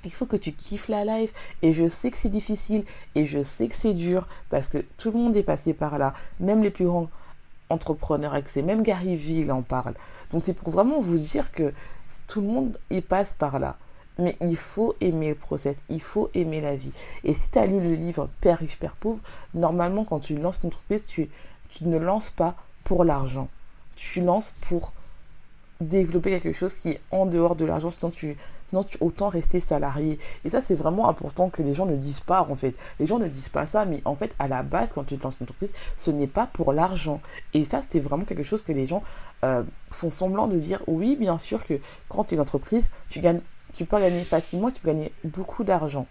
Il 0.05 0.13
faut 0.13 0.27
que 0.27 0.37
tu 0.37 0.53
kiffes 0.53 0.89
la 0.89 1.05
life. 1.05 1.33
Et 1.63 1.73
je 1.73 1.89
sais 1.89 2.11
que 2.11 2.17
c'est 2.17 2.29
difficile. 2.29 2.85
Et 3.15 3.25
je 3.25 3.43
sais 3.43 3.69
que 3.69 3.75
c'est 3.75 3.95
dur. 3.95 4.29
Parce 4.51 4.69
que 4.69 4.79
tout 4.97 5.11
le 5.11 5.19
monde 5.19 5.37
est 5.37 5.43
passé 5.43 5.75
par 5.75 5.99
là. 5.99 6.13
Même 6.41 6.63
les 6.63 6.71
plus 6.71 6.87
grands 6.87 7.09
entrepreneurs. 7.69 8.37
Même 8.65 8.83
Gary 8.83 9.17
Vee 9.17 9.51
en 9.51 9.63
parle. 9.63 9.95
Donc 10.31 10.43
c'est 10.45 10.55
pour 10.55 10.71
vraiment 10.71 11.01
vous 11.01 11.17
dire 11.17 11.53
que 11.53 11.73
tout 12.27 12.41
le 12.41 12.47
monde 12.47 12.79
y 12.91 13.01
passe 13.01 13.35
par 13.35 13.59
là. 13.59 13.77
Mais 14.19 14.37
il 14.41 14.57
faut 14.57 14.95
aimer 15.01 15.31
le 15.31 15.35
process, 15.35 15.77
il 15.91 16.01
faut 16.01 16.31
aimer 16.33 16.63
la 16.63 16.75
vie. 16.75 16.93
Et 17.23 17.35
si 17.35 17.51
tu 17.51 17.59
as 17.59 17.67
lu 17.67 17.81
le 17.81 17.95
livre 17.95 18.31
Père 18.41 18.59
riche, 18.59 18.79
Père 18.79 18.97
pauvre, 18.97 19.21
normalement 19.53 20.05
quand 20.05 20.21
tu 20.21 20.37
lances 20.37 20.61
ton 20.61 20.69
entreprise, 20.69 21.07
tu, 21.07 21.29
tu 21.69 21.85
ne 21.85 21.99
lances 21.99 22.31
pas 22.31 22.57
pour 22.83 23.05
l'argent. 23.05 23.49
Tu 23.95 24.23
lances 24.23 24.55
pour 24.63 24.93
développer 25.81 26.31
quelque 26.31 26.57
chose 26.57 26.73
qui 26.75 26.91
est 26.91 27.01
en 27.11 27.27
dehors 27.27 27.57
de 27.57 27.65
l'argent, 27.65 27.91
sinon 27.91 28.11
tu, 28.11 28.37
sinon 28.71 28.83
tu 28.83 28.97
autant 29.01 29.29
rester 29.29 29.61
salarié. 29.61 30.19
Et 30.45 30.51
ça, 30.51 30.61
c'est 30.61 30.75
vraiment 30.75 31.09
important 31.09 31.51
que 31.51 31.63
les 31.63 31.75
gens 31.75 31.87
ne 31.87 31.97
disent 31.97 32.21
pas, 32.21 32.47
en 32.49 32.57
fait. 32.57 32.75
Les 32.99 33.07
gens 33.07 33.19
ne 33.19 33.29
disent 33.29 33.49
pas 33.49 33.67
ça, 33.67 33.85
mais 33.85 34.01
en 34.05 34.15
fait, 34.15 34.35
à 34.39 34.49
la 34.49 34.63
base, 34.63 34.93
quand 34.93 35.05
tu 35.05 35.19
te 35.19 35.23
lances 35.23 35.37
une 35.41 35.45
entreprise, 35.45 35.73
ce 35.97 36.11
n'est 36.11 36.27
pas 36.27 36.47
pour 36.47 36.73
l'argent. 36.73 37.21
Et 37.55 37.65
ça, 37.65 37.83
c'est 37.89 38.01
vraiment 38.01 38.25
quelque 38.25 38.43
chose 38.43 38.63
que 38.63 38.73
les 38.73 38.87
gens 38.87 39.03
euh, 39.45 39.65
font 39.91 40.11
semblant 40.11 40.47
de 40.47 40.59
dire. 40.59 40.83
Oui, 40.87 41.17
bien 41.17 41.39
sûr 41.39 41.65
que 41.67 41.75
quand 42.09 42.25
tu 42.25 42.35
es 42.35 42.37
une 42.37 42.43
entreprise, 42.43 42.89
tu 43.09 43.21
gagnes, 43.21 43.41
tu 43.75 43.85
peux 43.85 43.99
gagner 43.99 44.25
facilement, 44.25 44.71
tu 44.71 44.81
peux 44.81 44.89
gagner 44.89 45.13
beaucoup 45.25 45.65
d'argent. 45.65 46.07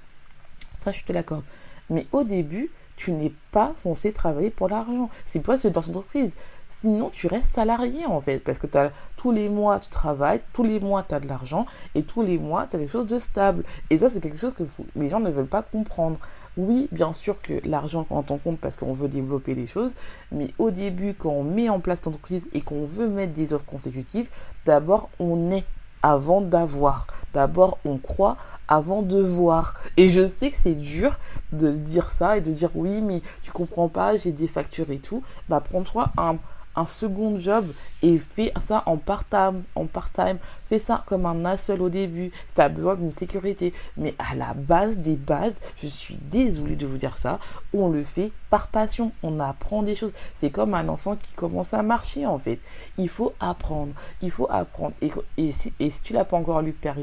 Ça, 0.79 0.91
je 0.91 1.03
te 1.03 1.11
l'accorde. 1.11 1.43
Mais 1.89 2.05
au 2.11 2.23
début, 2.23 2.71
tu 2.95 3.11
n'es 3.11 3.33
pas 3.51 3.73
censé 3.75 4.13
travailler 4.13 4.49
pour 4.49 4.69
l'argent. 4.69 5.09
C'est 5.25 5.39
pour 5.39 5.53
ça 5.53 5.57
que 5.57 5.61
tu 5.63 5.67
es 5.67 5.71
dans 5.71 5.81
une 5.81 5.97
entreprise. 5.97 6.35
Sinon, 6.79 7.09
tu 7.09 7.27
restes 7.27 7.53
salarié 7.53 8.05
en 8.05 8.19
fait, 8.21 8.39
parce 8.39 8.59
que 8.59 8.67
as, 8.77 8.91
tous 9.15 9.31
les 9.31 9.49
mois, 9.49 9.79
tu 9.79 9.89
travailles, 9.89 10.41
tous 10.53 10.63
les 10.63 10.79
mois, 10.79 11.03
tu 11.03 11.15
as 11.15 11.19
de 11.19 11.27
l'argent, 11.27 11.65
et 11.95 12.03
tous 12.03 12.21
les 12.21 12.37
mois, 12.37 12.67
tu 12.67 12.75
as 12.75 12.79
quelque 12.79 12.91
chose 12.91 13.07
de 13.07 13.17
stable. 13.17 13.63
Et 13.89 13.97
ça, 13.97 14.09
c'est 14.09 14.19
quelque 14.19 14.37
chose 14.37 14.53
que 14.53 14.63
les 14.95 15.09
gens 15.09 15.19
ne 15.19 15.29
veulent 15.29 15.47
pas 15.47 15.61
comprendre. 15.63 16.17
Oui, 16.57 16.87
bien 16.91 17.13
sûr 17.13 17.41
que 17.41 17.65
l'argent 17.67 18.05
quand 18.07 18.31
on 18.31 18.37
compte 18.37 18.59
parce 18.59 18.75
qu'on 18.75 18.93
veut 18.93 19.09
développer 19.09 19.55
les 19.55 19.67
choses, 19.67 19.93
mais 20.31 20.53
au 20.57 20.71
début, 20.71 21.13
quand 21.13 21.29
on 21.29 21.43
met 21.43 21.69
en 21.69 21.79
place 21.79 22.03
l'entreprise 22.05 22.47
et 22.53 22.61
qu'on 22.61 22.85
veut 22.85 23.07
mettre 23.07 23.33
des 23.33 23.53
offres 23.53 23.65
consécutives, 23.65 24.29
d'abord, 24.65 25.09
on 25.19 25.51
est 25.51 25.65
avant 26.05 26.39
d'avoir. 26.39 27.07
D'abord, 27.33 27.79
on 27.83 27.97
croit 27.97 28.37
avant 28.67 29.01
de 29.01 29.19
voir. 29.19 29.73
Et 29.97 30.07
je 30.07 30.27
sais 30.27 30.51
que 30.51 30.57
c'est 30.57 30.75
dur 30.75 31.17
de 31.51 31.71
dire 31.71 32.11
ça 32.11 32.37
et 32.37 32.41
de 32.41 32.51
dire 32.51 32.69
oui, 32.75 33.01
mais 33.01 33.21
tu 33.41 33.51
comprends 33.51 33.89
pas, 33.89 34.15
j'ai 34.15 34.31
des 34.31 34.47
factures 34.47 34.91
et 34.91 34.99
tout. 34.99 35.23
Bah, 35.49 35.61
prends-toi 35.61 36.11
un 36.17 36.37
un 36.75 36.85
second 36.85 37.39
job 37.39 37.65
et 38.01 38.17
fais 38.17 38.51
ça 38.57 38.83
en 38.85 38.97
part-time, 38.97 39.63
en 39.75 39.85
part-time. 39.85 40.37
Fais 40.65 40.79
ça 40.79 41.03
comme 41.05 41.25
un 41.25 41.57
seul 41.57 41.81
au 41.81 41.89
début 41.89 42.31
si 42.47 42.53
tu 42.53 42.61
as 42.61 42.69
besoin 42.69 42.95
d'une 42.95 43.11
sécurité. 43.11 43.73
Mais 43.97 44.15
à 44.19 44.35
la 44.35 44.53
base 44.53 44.97
des 44.97 45.15
bases, 45.15 45.59
je 45.81 45.87
suis 45.87 46.17
désolée 46.29 46.75
de 46.75 46.87
vous 46.87 46.97
dire 46.97 47.17
ça, 47.17 47.39
on 47.73 47.89
le 47.89 48.03
fait 48.03 48.31
par 48.49 48.67
passion. 48.67 49.11
On 49.23 49.39
apprend 49.39 49.83
des 49.83 49.95
choses. 49.95 50.13
C'est 50.33 50.49
comme 50.49 50.73
un 50.73 50.87
enfant 50.89 51.15
qui 51.15 51.31
commence 51.33 51.73
à 51.73 51.83
marcher 51.83 52.25
en 52.25 52.37
fait. 52.37 52.59
Il 52.97 53.09
faut 53.09 53.33
apprendre. 53.39 53.93
Il 54.21 54.31
faut 54.31 54.47
apprendre. 54.49 54.93
Et, 55.01 55.11
et, 55.37 55.51
si, 55.51 55.73
et 55.79 55.89
si 55.89 56.01
tu 56.01 56.13
l'as 56.13 56.25
pas 56.25 56.37
encore 56.37 56.61
lu, 56.61 56.73
Père 56.73 56.95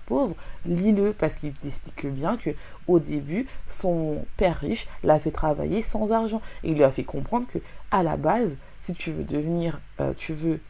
pauvre, 0.00 0.34
lis-le 0.66 1.12
parce 1.12 1.36
qu'il 1.36 1.52
t'explique 1.52 2.06
bien 2.06 2.36
que 2.36 2.50
au 2.86 2.98
début, 2.98 3.46
son 3.66 4.24
père 4.36 4.58
riche 4.58 4.86
l'a 5.02 5.18
fait 5.18 5.30
travailler 5.30 5.82
sans 5.82 6.12
argent 6.12 6.40
et 6.62 6.70
il 6.70 6.76
lui 6.76 6.84
a 6.84 6.90
fait 6.90 7.04
comprendre 7.04 7.46
que 7.46 7.58
à 7.90 8.02
la 8.02 8.16
base, 8.16 8.58
si 8.80 8.94
tu 8.94 9.12
veux 9.12 9.24
devenir, 9.24 9.80
euh, 10.00 10.14
tu 10.16 10.34
veux 10.34 10.60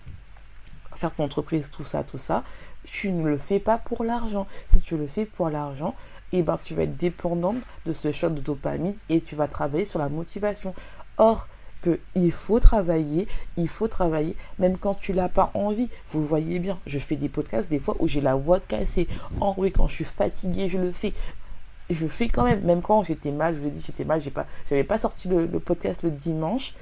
faire 0.96 1.14
ton 1.14 1.24
entreprise, 1.24 1.70
tout 1.70 1.84
ça, 1.84 2.02
tout 2.02 2.18
ça, 2.18 2.42
tu 2.84 3.12
ne 3.12 3.26
le 3.28 3.38
fais 3.38 3.60
pas 3.60 3.78
pour 3.78 4.04
l'argent. 4.04 4.46
Si 4.72 4.80
tu 4.80 4.96
le 4.96 5.06
fais 5.06 5.26
pour 5.26 5.48
l'argent, 5.48 5.94
eh 6.32 6.42
ben, 6.42 6.58
tu 6.62 6.74
vas 6.74 6.82
être 6.82 6.96
dépendante 6.96 7.58
de 7.86 7.92
ce 7.92 8.10
shot 8.10 8.30
de 8.30 8.40
dopamine 8.40 8.96
et 9.08 9.20
tu 9.20 9.36
vas 9.36 9.48
travailler 9.48 9.84
sur 9.84 9.98
la 9.98 10.08
motivation. 10.08 10.74
Or, 11.16 11.48
il 12.14 12.32
faut 12.32 12.58
travailler, 12.58 13.28
il 13.56 13.68
faut 13.68 13.88
travailler, 13.88 14.36
même 14.58 14.76
quand 14.78 14.94
tu 14.94 15.12
n'as 15.12 15.28
pas 15.28 15.50
envie. 15.54 15.88
Vous 16.10 16.24
voyez 16.24 16.58
bien, 16.58 16.78
je 16.86 16.98
fais 16.98 17.16
des 17.16 17.28
podcasts 17.28 17.70
des 17.70 17.78
fois 17.78 17.96
où 18.00 18.08
j'ai 18.08 18.20
la 18.20 18.34
voix 18.34 18.60
cassée. 18.60 19.06
En 19.40 19.54
quand 19.54 19.88
je 19.88 19.94
suis 19.94 20.04
fatiguée, 20.04 20.68
je 20.68 20.78
le 20.78 20.92
fais. 20.92 21.12
Je 21.90 22.06
fais 22.06 22.28
quand 22.28 22.44
même, 22.44 22.62
même 22.64 22.82
quand 22.82 23.02
j'étais 23.02 23.32
mal, 23.32 23.54
je 23.54 23.60
le 23.60 23.70
dis, 23.70 23.82
j'étais 23.84 24.04
mal, 24.04 24.20
j'ai 24.20 24.30
pas, 24.30 24.46
pas 24.86 24.98
sorti 24.98 25.28
le, 25.28 25.46
podcast 25.58 26.02
le 26.02 26.10
dimanche. 26.10 26.74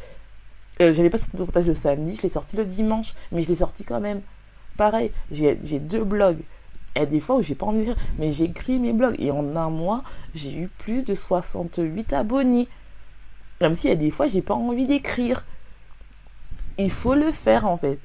Euh, 0.81 0.93
j'avais 0.93 1.09
pas 1.09 1.19
sorti 1.19 1.37
le 1.37 1.45
podcast 1.47 1.69
le 1.69 1.75
samedi, 1.75 2.15
je 2.17 2.23
l'ai 2.23 2.29
sorti 2.29 2.57
le 2.57 2.67
dimanche, 2.67 3.15
mais 3.33 3.43
je 3.43 3.49
l'ai 3.49 3.57
sorti 3.57 3.85
quand 3.85 4.01
même. 4.01 4.21
Pareil, 4.77 5.11
j'ai 5.31 5.55
deux 5.55 6.05
blogs 6.05 6.41
Il 6.95 6.99
y 6.99 7.03
a 7.03 7.07
des 7.07 7.21
fois 7.21 7.37
où 7.37 7.43
j'ai 7.43 7.55
pas 7.55 7.65
envie 7.65 7.79
d'écrire, 7.79 7.97
mais 8.19 8.31
j'écris 8.31 8.79
mes 8.79 8.93
blogs. 8.93 9.17
Et 9.19 9.31
en 9.31 9.57
un 9.57 9.71
mois, 9.71 10.03
j'ai 10.35 10.55
eu 10.55 10.69
plus 10.69 11.03
de 11.03 11.15
68 11.15 12.13
abonnés. 12.13 12.69
Comme 13.59 13.75
s'il 13.75 13.89
y 13.89 13.93
a 13.93 13.97
des 13.97 14.11
fois, 14.11 14.27
j'ai 14.27 14.43
pas 14.43 14.55
envie 14.55 14.87
d'écrire. 14.87 15.47
Il 16.79 16.91
faut 16.91 17.15
le 17.15 17.33
faire 17.33 17.67
en 17.67 17.79
fait. 17.79 17.99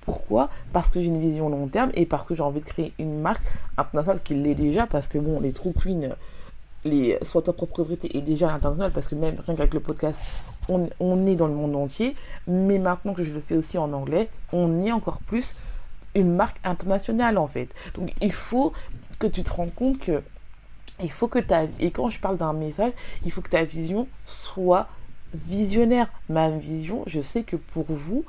Pourquoi? 0.00 0.50
Parce 0.72 0.90
que 0.90 1.00
j'ai 1.00 1.06
une 1.06 1.20
vision 1.20 1.48
long 1.48 1.68
terme 1.68 1.90
et 1.94 2.04
parce 2.04 2.26
que 2.26 2.34
j'ai 2.34 2.42
envie 2.42 2.60
de 2.60 2.64
créer 2.64 2.92
une 2.98 3.20
marque 3.20 3.44
internationale 3.78 4.20
qui 4.22 4.34
l'est 4.34 4.56
déjà. 4.56 4.86
Parce 4.86 5.06
que 5.06 5.18
bon, 5.18 5.40
les 5.40 5.52
True 5.52 5.72
Queen, 5.72 6.14
les 6.84 7.18
soit 7.22 7.42
ta 7.42 7.52
propre 7.52 7.82
vérité 7.84 8.16
est 8.18 8.20
déjà 8.20 8.48
à 8.48 8.52
l'international. 8.52 8.90
Parce 8.92 9.06
que 9.06 9.14
même 9.14 9.36
rien 9.46 9.54
qu'avec 9.54 9.74
le 9.74 9.80
podcast, 9.80 10.24
on, 10.68 11.26
est 11.26 11.36
dans 11.36 11.46
le 11.46 11.54
monde 11.54 11.76
entier. 11.76 12.14
Mais 12.46 12.78
maintenant 12.78 13.14
que 13.14 13.24
je 13.24 13.32
le 13.32 13.40
fais 13.40 13.56
aussi 13.56 13.78
en 13.78 13.92
anglais, 13.92 14.28
on 14.52 14.82
est 14.82 14.92
encore 14.92 15.20
plus 15.20 15.54
une 16.14 16.34
marque 16.34 16.58
internationale 16.64 17.38
en 17.38 17.46
fait. 17.46 17.74
Donc 17.94 18.12
il 18.20 18.32
faut 18.32 18.72
que 19.18 19.26
tu 19.26 19.42
te 19.42 19.52
rends 19.52 19.68
compte 19.68 19.98
que 19.98 20.22
il 21.00 21.12
faut 21.12 21.28
que 21.28 21.38
ta 21.38 21.64
et 21.78 21.90
quand 21.90 22.08
je 22.08 22.18
parle 22.18 22.36
d'un 22.36 22.52
message, 22.52 22.92
il 23.24 23.30
faut 23.30 23.40
que 23.40 23.50
ta 23.50 23.64
vision 23.64 24.08
soit 24.26 24.88
visionnaire. 25.34 26.08
Ma 26.28 26.50
vision, 26.50 27.02
je 27.06 27.20
sais 27.20 27.42
que 27.42 27.56
pour 27.56 27.86
vous, 27.88 28.24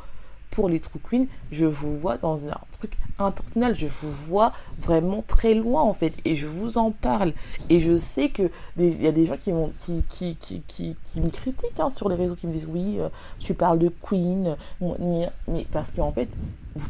pour 0.49 0.69
les 0.69 0.79
True 0.79 0.99
Queens, 0.99 1.25
je 1.51 1.65
vous 1.65 1.97
vois 1.97 2.17
dans 2.17 2.47
un 2.47 2.57
truc 2.71 2.97
international. 3.17 3.75
Je 3.75 3.87
vous 3.87 4.11
vois 4.11 4.51
vraiment 4.79 5.23
très 5.25 5.53
loin, 5.53 5.81
en 5.81 5.93
fait. 5.93 6.13
Et 6.25 6.35
je 6.35 6.47
vous 6.47 6.77
en 6.77 6.91
parle. 6.91 7.33
Et 7.69 7.79
je 7.79 7.97
sais 7.97 8.29
que 8.29 8.49
il 8.77 9.01
y 9.01 9.07
a 9.07 9.11
des 9.11 9.25
gens 9.25 9.37
qui, 9.37 9.53
qui, 9.77 10.03
qui, 10.07 10.35
qui, 10.35 10.61
qui, 10.67 10.95
qui 11.03 11.21
me 11.21 11.29
critiquent 11.29 11.79
hein, 11.79 11.89
sur 11.89 12.09
les 12.09 12.15
réseaux, 12.15 12.35
qui 12.35 12.47
me 12.47 12.53
disent 12.53 12.67
oui, 12.69 12.97
euh, 12.99 13.09
tu 13.39 13.53
parles 13.53 13.79
de 13.79 13.89
Queen. 13.89 14.55
Mais 14.81 15.65
parce 15.71 15.91
qu'en 15.91 16.11
fait, 16.11 16.29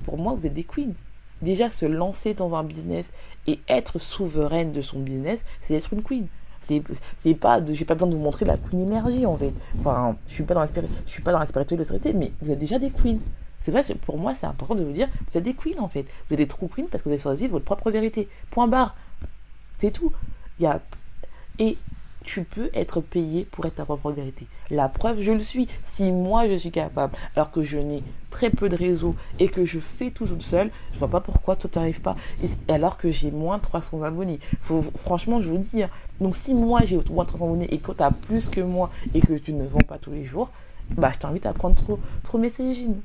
pour 0.06 0.18
moi, 0.18 0.34
vous 0.34 0.46
êtes 0.46 0.54
des 0.54 0.64
Queens. 0.64 0.94
Déjà, 1.42 1.70
se 1.70 1.86
lancer 1.86 2.34
dans 2.34 2.56
un 2.56 2.64
business 2.64 3.12
et 3.48 3.60
être 3.70 3.98
souveraine 4.00 4.72
de 4.72 4.82
son 4.82 5.00
business, 5.00 5.46
c'est 5.62 5.74
être 5.74 5.94
une 5.94 6.04
Queen. 6.04 6.28
C'est 6.62 7.36
pas, 7.36 7.64
j'ai 7.66 7.86
pas 7.86 7.94
besoin 7.94 8.10
de 8.10 8.16
vous 8.16 8.22
montrer 8.22 8.46
la 8.46 8.58
Queen 8.58 8.82
énergie 8.82 9.26
en 9.26 9.38
fait. 9.38 9.54
Enfin, 9.80 10.18
je 10.28 10.34
suis 10.34 10.44
pas 10.44 10.54
dans 10.54 10.60
la, 10.60 10.68
je 10.68 11.10
suis 11.10 11.22
pas 11.22 11.32
dans 11.32 11.40
la 11.40 11.46
spiritualité, 11.46 12.14
mais 12.14 12.34
vous 12.42 12.52
êtes 12.52 12.60
déjà 12.60 12.78
des 12.80 12.92
Queens. 12.92 13.20
C'est 13.60 13.72
vrai 13.72 13.84
pour 14.02 14.18
moi, 14.18 14.34
c'est 14.36 14.48
important 14.48 14.76
de 14.76 14.84
vous 14.84 14.92
dire, 14.92 15.08
vous 15.30 15.38
êtes 15.38 15.44
des 15.44 15.54
queens 15.54 15.80
en 15.80 15.90
fait. 15.90 16.04
Vous 16.28 16.34
êtes 16.34 16.40
des 16.40 16.48
true 16.48 16.70
queens 16.70 16.88
parce 16.90 17.04
que 17.04 17.10
vous 17.10 17.14
avez 17.14 17.22
choisi 17.22 17.48
votre 17.48 17.66
propre 17.66 17.92
vérité. 17.92 18.28
Point 18.52 18.68
barre. 18.68 18.96
C'est 19.78 19.92
tout. 19.92 20.12
Y 20.60 20.66
a... 20.66 20.82
Et 21.60 21.78
tu 22.24 22.44
peux 22.44 22.70
être 22.74 23.02
payé 23.02 23.46
pour 23.46 23.66
être 23.66 23.76
ta 23.76 23.86
propre 23.86 24.12
vérité. 24.12 24.48
La 24.70 24.90
preuve, 24.90 25.22
je 25.22 25.32
le 25.32 25.40
suis. 25.40 25.68
Si 25.84 26.12
moi 26.12 26.48
je 26.48 26.56
suis 26.56 26.72
capable, 26.72 27.16
alors 27.36 27.52
que 27.52 27.64
je 27.64 27.78
n'ai 27.78 28.04
très 28.30 28.50
peu 28.50 28.70
de 28.70 28.76
réseau 28.76 29.16
et 29.40 29.48
que 29.48 29.66
je 29.66 29.80
fais 29.80 30.12
tout 30.12 30.28
toute 30.28 30.42
seule, 30.42 30.70
je 30.94 31.00
vois 31.00 31.08
pas 31.08 31.22
pourquoi 31.22 31.56
toi 31.56 31.70
t'arrives 31.70 32.02
pas. 32.02 32.16
Alors 32.68 32.98
que 32.98 33.10
j'ai 33.10 33.32
moins 33.32 33.58
de 33.58 33.64
300 33.64 34.04
abonnés. 34.04 34.40
Faut, 34.62 34.84
franchement, 34.96 35.42
je 35.42 35.50
vous 35.50 35.58
dis. 35.58 35.84
Hein. 35.84 35.90
Donc 36.20 36.36
si 36.36 36.54
moi 36.54 36.82
j'ai 36.86 36.98
moins 37.10 37.24
de 37.24 37.30
300 37.30 37.46
abonnés 37.46 37.74
et 37.74 37.80
toi 37.80 37.96
tu 37.98 38.04
as 38.04 38.12
plus 38.12 38.50
que 38.50 38.62
moi 38.62 38.90
et 39.14 39.22
que 39.22 39.34
tu 39.34 39.54
ne 39.54 39.66
vends 39.66 39.80
pas 39.80 39.98
tous 39.98 40.12
les 40.12 40.26
jours, 40.26 40.52
bah 40.92 41.12
je 41.14 41.20
t'invite 41.20 41.46
à 41.46 41.54
prendre 41.54 41.76
trop, 41.76 42.00
trop 42.24 42.38
messaging. 42.38 42.96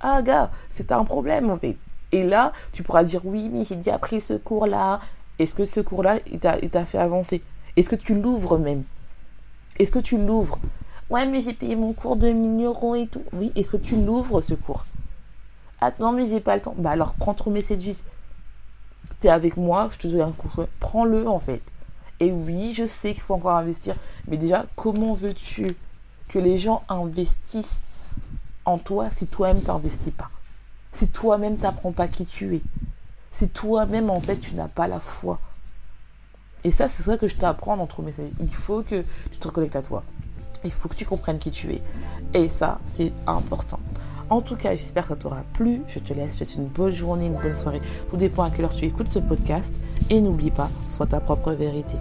Ah, 0.00 0.22
gars, 0.22 0.50
c'est 0.70 0.92
un 0.92 1.04
problème 1.04 1.50
en 1.50 1.56
fait. 1.56 1.76
Et 2.12 2.24
là, 2.24 2.52
tu 2.72 2.82
pourras 2.82 3.04
dire 3.04 3.22
oui, 3.24 3.48
mais 3.52 3.64
j'ai 3.64 3.76
déjà 3.76 3.98
pris 3.98 4.20
ce 4.20 4.34
cours-là. 4.34 5.00
Est-ce 5.38 5.54
que 5.54 5.64
ce 5.64 5.80
cours-là, 5.80 6.18
il 6.30 6.38
t'a 6.38 6.84
fait 6.84 6.98
avancer? 6.98 7.42
Est-ce 7.76 7.88
que 7.88 7.96
tu 7.96 8.14
l'ouvres 8.14 8.58
même? 8.58 8.84
Est-ce 9.78 9.90
que 9.90 9.98
tu 9.98 10.16
l'ouvres? 10.16 10.58
Ouais, 11.10 11.26
mais 11.26 11.42
j'ai 11.42 11.52
payé 11.52 11.74
mon 11.74 11.92
cours 11.92 12.16
de 12.16 12.28
1000 12.30 12.64
euros 12.64 12.94
et 12.94 13.06
tout. 13.06 13.24
Oui, 13.32 13.52
est-ce 13.56 13.72
que 13.72 13.76
tu 13.76 13.96
l'ouvres 13.96 14.40
ce 14.40 14.54
cours? 14.54 14.86
Ah 15.80 15.90
non, 15.98 16.12
mais 16.12 16.24
j'ai 16.24 16.40
pas 16.40 16.54
le 16.54 16.62
temps. 16.62 16.74
Bah 16.78 16.90
alors, 16.90 17.14
prends 17.14 17.34
ton 17.34 17.50
message. 17.50 18.04
T'es 19.20 19.28
avec 19.28 19.56
moi, 19.56 19.88
je 19.90 19.98
te 19.98 20.06
donne 20.06 20.22
un 20.22 20.32
cours. 20.32 20.66
Prends-le 20.80 21.28
en 21.28 21.38
fait. 21.38 21.62
Et 22.20 22.30
oui, 22.30 22.72
je 22.74 22.86
sais 22.86 23.12
qu'il 23.12 23.22
faut 23.22 23.34
encore 23.34 23.56
investir. 23.56 23.96
Mais 24.28 24.36
déjà, 24.36 24.66
comment 24.76 25.14
veux-tu 25.14 25.76
que 26.28 26.38
les 26.38 26.56
gens 26.56 26.84
investissent 26.88 27.80
en 28.64 28.78
toi 28.78 29.10
si 29.10 29.26
toi-même 29.26 29.62
t'investis 29.62 30.12
pas. 30.12 30.30
Si 30.92 31.08
toi-même 31.08 31.56
t'apprends 31.56 31.92
pas 31.92 32.08
qui 32.08 32.24
tu 32.24 32.56
es. 32.56 32.62
Si 33.30 33.48
toi-même 33.48 34.10
en 34.10 34.20
fait 34.20 34.36
tu 34.36 34.54
n'as 34.54 34.68
pas 34.68 34.88
la 34.88 35.00
foi. 35.00 35.40
Et 36.64 36.70
ça, 36.70 36.88
c'est 36.88 37.02
ça 37.02 37.18
que 37.18 37.28
je 37.28 37.36
t'apprends 37.36 37.76
dans 37.76 37.86
ton 37.86 38.02
message. 38.02 38.30
Il 38.40 38.52
faut 38.52 38.82
que 38.82 39.04
tu 39.30 39.38
te 39.38 39.48
reconnectes 39.48 39.76
à 39.76 39.82
toi. 39.82 40.02
Il 40.64 40.72
faut 40.72 40.88
que 40.88 40.94
tu 40.94 41.04
comprennes 41.04 41.38
qui 41.38 41.50
tu 41.50 41.70
es. 41.72 41.82
Et 42.32 42.48
ça, 42.48 42.80
c'est 42.86 43.12
important. 43.26 43.78
En 44.30 44.40
tout 44.40 44.56
cas, 44.56 44.70
j'espère 44.70 45.02
que 45.02 45.10
ça 45.10 45.16
t'aura 45.16 45.42
plu. 45.52 45.82
Je 45.86 45.98
te 45.98 46.14
laisse. 46.14 46.38
Je 46.38 46.38
te 46.40 46.44
souhaite 46.44 46.56
une 46.56 46.68
bonne 46.68 46.94
journée, 46.94 47.26
une 47.26 47.34
bonne 47.34 47.54
soirée. 47.54 47.82
Tout 48.08 48.16
dépend 48.16 48.44
à 48.44 48.50
quelle 48.50 48.64
heure 48.64 48.74
tu 48.74 48.86
écoutes 48.86 49.10
ce 49.10 49.18
podcast. 49.18 49.78
Et 50.08 50.22
n'oublie 50.22 50.50
pas, 50.50 50.70
sois 50.88 51.06
ta 51.06 51.20
propre 51.20 51.52
vérité. 51.52 51.96